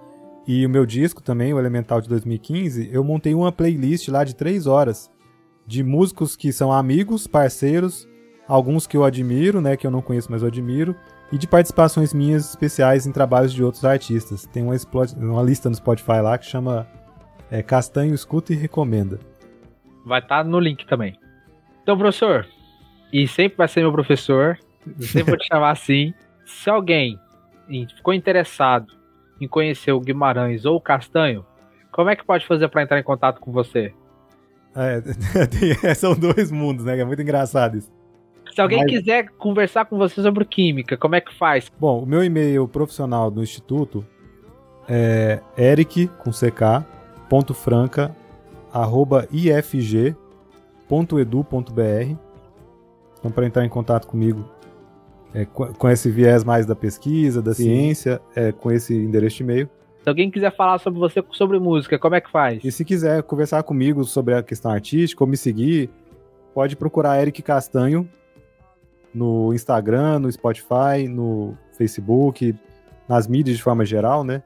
e 0.48 0.64
o 0.64 0.70
meu 0.70 0.86
disco 0.86 1.22
também, 1.22 1.52
o 1.52 1.58
Elemental 1.58 2.00
de 2.00 2.08
2015, 2.08 2.88
eu 2.90 3.04
montei 3.04 3.34
uma 3.34 3.52
playlist 3.52 4.08
lá 4.08 4.24
de 4.24 4.34
três 4.34 4.66
horas 4.66 5.10
de 5.66 5.84
músicos 5.84 6.34
que 6.34 6.50
são 6.50 6.72
amigos, 6.72 7.26
parceiros, 7.26 8.08
alguns 8.48 8.86
que 8.86 8.96
eu 8.96 9.04
admiro, 9.04 9.60
né, 9.60 9.76
que 9.76 9.86
eu 9.86 9.90
não 9.90 10.00
conheço, 10.00 10.32
mas 10.32 10.40
eu 10.40 10.48
admiro, 10.48 10.96
e 11.30 11.36
de 11.36 11.46
participações 11.46 12.14
minhas 12.14 12.48
especiais 12.48 13.06
em 13.06 13.12
trabalhos 13.12 13.52
de 13.52 13.62
outros 13.62 13.84
artistas. 13.84 14.46
Tem 14.46 14.62
uma, 14.62 14.74
uma 15.18 15.42
lista 15.42 15.68
no 15.68 15.74
Spotify 15.74 16.22
lá 16.22 16.38
que 16.38 16.46
chama 16.46 16.88
é, 17.50 17.62
Castanho 17.62 18.14
Escuta 18.14 18.54
e 18.54 18.56
Recomenda. 18.56 19.20
Vai 20.06 20.20
estar 20.20 20.42
tá 20.42 20.48
no 20.48 20.58
link 20.58 20.86
também. 20.86 21.14
Então, 21.82 21.98
professor, 21.98 22.46
e 23.12 23.28
sempre 23.28 23.58
vai 23.58 23.68
ser 23.68 23.80
meu 23.80 23.92
professor, 23.92 24.58
sempre 24.98 25.24
vou 25.24 25.36
te 25.36 25.44
chamar 25.52 25.72
assim. 25.72 26.14
Se 26.46 26.70
alguém 26.70 27.20
ficou 27.94 28.14
interessado 28.14 28.97
em 29.40 29.48
conhecer 29.48 29.92
o 29.92 30.00
Guimarães 30.00 30.64
ou 30.64 30.76
o 30.76 30.80
Castanho, 30.80 31.44
como 31.92 32.10
é 32.10 32.16
que 32.16 32.24
pode 32.24 32.46
fazer 32.46 32.68
para 32.68 32.82
entrar 32.82 32.98
em 32.98 33.02
contato 33.02 33.40
com 33.40 33.52
você? 33.52 33.92
É, 35.82 35.94
são 35.94 36.14
dois 36.14 36.52
mundos, 36.52 36.84
né? 36.84 36.96
É 36.96 37.04
muito 37.04 37.20
engraçado 37.20 37.78
isso. 37.78 37.90
Se 38.54 38.60
alguém 38.60 38.78
Mas... 38.84 38.90
quiser 38.90 39.28
conversar 39.38 39.86
com 39.86 39.98
você 39.98 40.22
sobre 40.22 40.44
química, 40.44 40.96
como 40.96 41.16
é 41.16 41.20
que 41.20 41.34
faz? 41.34 41.70
Bom, 41.80 42.02
o 42.02 42.06
meu 42.06 42.22
e-mail 42.22 42.68
profissional 42.68 43.28
do 43.28 43.42
Instituto 43.42 44.06
é 44.88 45.40
eric, 45.56 46.08
com 46.18 46.30
ck, 46.30 46.84
ponto 47.28 47.54
franca, 47.54 48.14
arroba 48.72 49.26
ifg.edu.br. 49.32 50.16
Então, 53.18 53.30
para 53.32 53.46
entrar 53.46 53.64
em 53.64 53.68
contato 53.68 54.06
comigo 54.06 54.48
é, 55.34 55.44
com 55.44 55.88
esse 55.88 56.10
viés 56.10 56.44
mais 56.44 56.66
da 56.66 56.74
pesquisa, 56.74 57.42
da 57.42 57.54
Sim. 57.54 57.64
ciência, 57.64 58.20
é, 58.34 58.52
com 58.52 58.70
esse 58.70 58.94
endereço 58.94 59.36
de 59.36 59.42
e-mail. 59.42 59.70
Se 60.02 60.08
alguém 60.08 60.30
quiser 60.30 60.54
falar 60.54 60.78
sobre 60.78 60.98
você, 60.98 61.22
sobre 61.32 61.58
música, 61.58 61.98
como 61.98 62.14
é 62.14 62.20
que 62.20 62.30
faz? 62.30 62.64
E 62.64 62.72
se 62.72 62.84
quiser 62.84 63.22
conversar 63.22 63.62
comigo 63.62 64.04
sobre 64.04 64.34
a 64.34 64.42
questão 64.42 64.70
artística 64.70 65.22
ou 65.22 65.28
me 65.28 65.36
seguir, 65.36 65.90
pode 66.54 66.76
procurar 66.76 67.20
Eric 67.20 67.42
Castanho 67.42 68.08
no 69.12 69.52
Instagram, 69.52 70.20
no 70.20 70.30
Spotify, 70.30 71.08
no 71.08 71.56
Facebook, 71.72 72.54
nas 73.08 73.26
mídias 73.26 73.56
de 73.56 73.62
forma 73.62 73.84
geral, 73.84 74.22
né? 74.24 74.42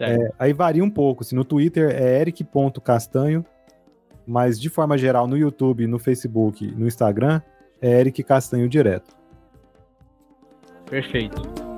É, 0.00 0.32
aí 0.38 0.52
varia 0.52 0.82
um 0.82 0.90
pouco. 0.90 1.22
Se 1.22 1.34
no 1.34 1.44
Twitter 1.44 1.90
é 1.90 2.20
eric.castanho, 2.20 3.44
mas 4.26 4.60
de 4.60 4.68
forma 4.68 4.98
geral 4.98 5.26
no 5.26 5.36
YouTube, 5.36 5.86
no 5.86 5.98
Facebook, 5.98 6.66
no 6.76 6.86
Instagram 6.86 7.40
é 7.80 8.00
Eric 8.00 8.22
Castanho 8.22 8.68
direto. 8.68 9.21
Perfeito. 10.92 11.71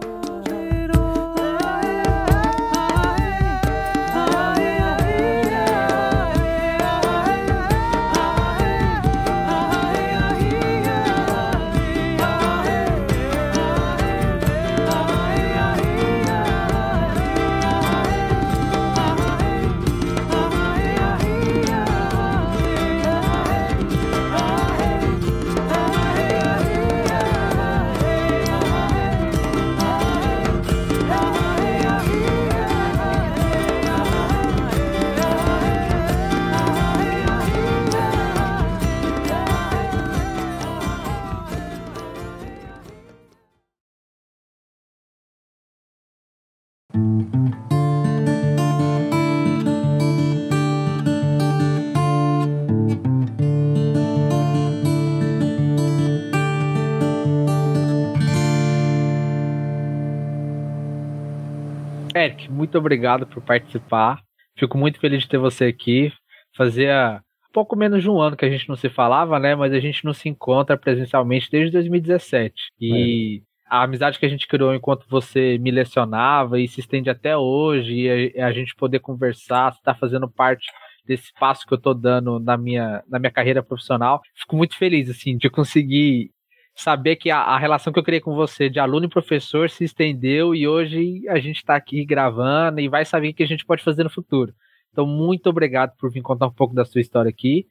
Muito 62.54 62.78
obrigado 62.78 63.26
por 63.26 63.42
participar. 63.42 64.22
Fico 64.56 64.78
muito 64.78 65.00
feliz 65.00 65.22
de 65.22 65.28
ter 65.28 65.38
você 65.38 65.66
aqui. 65.66 66.12
Fazia 66.56 67.20
pouco 67.52 67.76
menos 67.76 68.02
de 68.02 68.10
um 68.10 68.20
ano 68.20 68.36
que 68.36 68.44
a 68.44 68.50
gente 68.50 68.68
não 68.68 68.76
se 68.76 68.88
falava, 68.88 69.38
né? 69.38 69.54
Mas 69.54 69.72
a 69.72 69.78
gente 69.78 70.04
não 70.04 70.12
se 70.12 70.28
encontra 70.28 70.76
presencialmente 70.76 71.48
desde 71.50 71.70
2017. 71.72 72.52
E 72.80 73.38
é. 73.38 73.42
a 73.68 73.84
amizade 73.84 74.18
que 74.18 74.26
a 74.26 74.28
gente 74.28 74.48
criou 74.48 74.74
enquanto 74.74 75.06
você 75.08 75.56
me 75.58 75.70
lecionava 75.70 76.60
e 76.60 76.66
se 76.66 76.80
estende 76.80 77.08
até 77.08 77.36
hoje, 77.36 77.94
e 77.94 78.40
a, 78.40 78.48
a 78.48 78.52
gente 78.52 78.74
poder 78.74 78.98
conversar, 78.98 79.72
você 79.72 79.78
está 79.78 79.94
fazendo 79.94 80.28
parte 80.28 80.66
desse 81.06 81.32
passo 81.38 81.66
que 81.66 81.74
eu 81.74 81.78
estou 81.78 81.94
dando 81.94 82.40
na 82.40 82.56
minha, 82.56 83.02
na 83.08 83.18
minha 83.18 83.30
carreira 83.30 83.62
profissional. 83.62 84.20
Fico 84.34 84.56
muito 84.56 84.76
feliz, 84.76 85.08
assim, 85.08 85.36
de 85.36 85.48
conseguir 85.48 86.30
saber 86.74 87.16
que 87.16 87.30
a, 87.30 87.38
a, 87.38 87.58
relação 87.58 87.92
que 87.92 87.98
eu 87.98 88.04
criei 88.04 88.20
com 88.20 88.34
você 88.34 88.68
de 88.68 88.80
aluno 88.80 89.06
e 89.06 89.08
professor 89.08 89.70
se 89.70 89.84
estendeu 89.84 90.54
e 90.54 90.66
hoje 90.66 91.22
a 91.28 91.38
gente 91.38 91.56
está 91.56 91.76
aqui 91.76 92.04
gravando 92.04 92.80
e 92.80 92.88
vai 92.88 93.04
saber 93.04 93.30
o 93.30 93.34
que 93.34 93.42
a 93.42 93.46
gente 93.46 93.64
pode 93.64 93.82
fazer 93.82 94.02
no 94.02 94.10
futuro. 94.10 94.52
Então, 94.92 95.06
muito 95.06 95.48
obrigado 95.48 95.92
por 95.98 96.10
vir 96.10 96.22
contar 96.22 96.46
um 96.46 96.52
pouco 96.52 96.74
da 96.74 96.84
sua 96.84 97.00
história 97.00 97.28
aqui. 97.28 97.66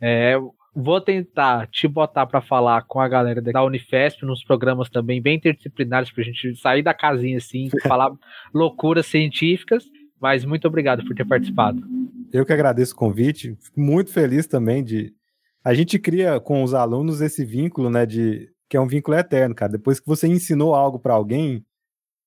É, 0.00 0.36
vou 0.74 1.00
tentar 1.00 1.68
te 1.68 1.86
botar 1.86 2.26
para 2.26 2.40
falar 2.40 2.82
com 2.82 3.00
a 3.00 3.08
galera 3.08 3.40
da 3.40 3.62
Unifesp 3.62 4.24
nos 4.24 4.44
programas 4.44 4.90
também 4.90 5.22
bem 5.22 5.36
interdisciplinares 5.36 6.10
para 6.10 6.22
a 6.22 6.24
gente 6.24 6.56
sair 6.56 6.82
da 6.82 6.92
casinha 6.92 7.38
assim, 7.38 7.68
falar 7.86 8.12
loucuras 8.52 9.06
científicas. 9.06 9.84
Mas 10.20 10.44
muito 10.44 10.66
obrigado 10.66 11.04
por 11.04 11.14
ter 11.14 11.26
participado. 11.26 11.82
Eu 12.32 12.46
que 12.46 12.52
agradeço 12.52 12.94
o 12.94 12.96
convite. 12.96 13.56
Fico 13.60 13.80
muito 13.80 14.12
feliz 14.12 14.46
também 14.46 14.82
de 14.82 15.12
a 15.64 15.72
gente 15.72 15.98
cria 15.98 16.38
com 16.38 16.62
os 16.62 16.74
alunos 16.74 17.22
esse 17.22 17.44
vínculo, 17.44 17.88
né, 17.88 18.04
de 18.04 18.52
que 18.68 18.76
é 18.76 18.80
um 18.80 18.86
vínculo 18.86 19.16
eterno, 19.16 19.54
cara. 19.54 19.72
Depois 19.72 19.98
que 19.98 20.06
você 20.06 20.26
ensinou 20.26 20.74
algo 20.74 20.98
para 20.98 21.14
alguém, 21.14 21.64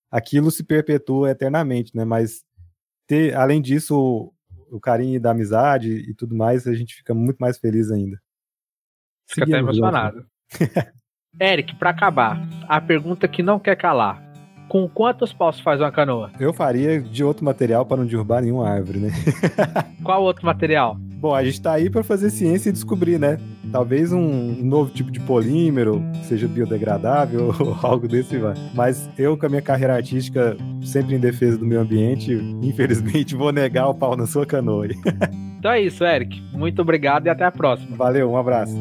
aquilo 0.10 0.50
se 0.50 0.64
perpetua 0.64 1.32
eternamente, 1.32 1.96
né? 1.96 2.06
Mas 2.06 2.44
ter, 3.06 3.36
além 3.36 3.62
disso, 3.62 3.96
o, 3.98 4.34
o 4.78 4.80
carinho 4.80 5.20
da 5.20 5.32
amizade 5.32 5.92
e 5.92 6.14
tudo 6.14 6.36
mais, 6.36 6.66
a 6.66 6.74
gente 6.74 6.96
fica 6.96 7.14
muito 7.14 7.38
mais 7.38 7.58
feliz 7.58 7.92
ainda. 7.92 8.20
Fica 9.30 9.44
até 9.44 9.58
emocionado. 9.58 10.26
Eric, 11.40 11.76
para 11.76 11.92
acabar, 11.92 12.48
a 12.68 12.82
pergunta 12.82 13.28
que 13.28 13.44
não 13.44 13.60
quer 13.60 13.76
calar. 13.76 14.26
Com 14.70 14.88
quantos 14.90 15.32
paus 15.32 15.60
faz 15.62 15.80
uma 15.80 15.92
canoa? 15.92 16.32
Eu 16.40 16.52
faria 16.52 17.02
de 17.02 17.24
outro 17.24 17.46
material 17.46 17.86
para 17.86 17.98
não 17.98 18.06
derrubar 18.06 18.42
nenhuma 18.42 18.70
árvore, 18.70 19.00
né? 19.00 19.10
Qual 20.04 20.24
outro 20.24 20.46
material? 20.46 20.98
Bom, 21.20 21.34
a 21.34 21.44
gente 21.44 21.56
está 21.56 21.74
aí 21.74 21.90
para 21.90 22.04
fazer 22.04 22.30
ciência 22.30 22.70
e 22.70 22.72
descobrir, 22.72 23.20
né? 23.20 23.38
Talvez 23.72 24.14
um 24.14 24.64
novo 24.64 24.92
tipo 24.92 25.12
de 25.12 25.20
polímero, 25.20 26.02
seja 26.24 26.48
biodegradável 26.48 27.54
ou 27.60 27.76
algo 27.82 28.08
desse 28.08 28.38
vai. 28.38 28.54
Mas 28.76 29.10
eu, 29.18 29.36
com 29.36 29.48
a 29.48 29.50
minha 29.50 29.62
carreira 29.62 29.96
artística, 29.96 30.56
sempre 30.84 31.16
em 31.16 31.20
defesa 31.20 31.58
do 31.58 31.66
meio 31.66 31.82
ambiente, 31.82 32.34
infelizmente 32.62 33.36
vou 33.36 33.52
negar 33.52 33.88
o 33.88 33.96
pau 33.96 34.16
na 34.16 34.28
sua 34.28 34.46
canoa. 34.46 34.88
então 35.58 35.72
é 35.72 35.82
isso, 35.82 36.04
Eric. 36.04 36.40
Muito 36.54 36.82
obrigado 36.82 37.26
e 37.26 37.30
até 37.30 37.46
a 37.46 37.52
próxima. 37.52 37.98
Valeu, 37.98 38.30
um 38.30 38.38
abraço. 38.38 38.76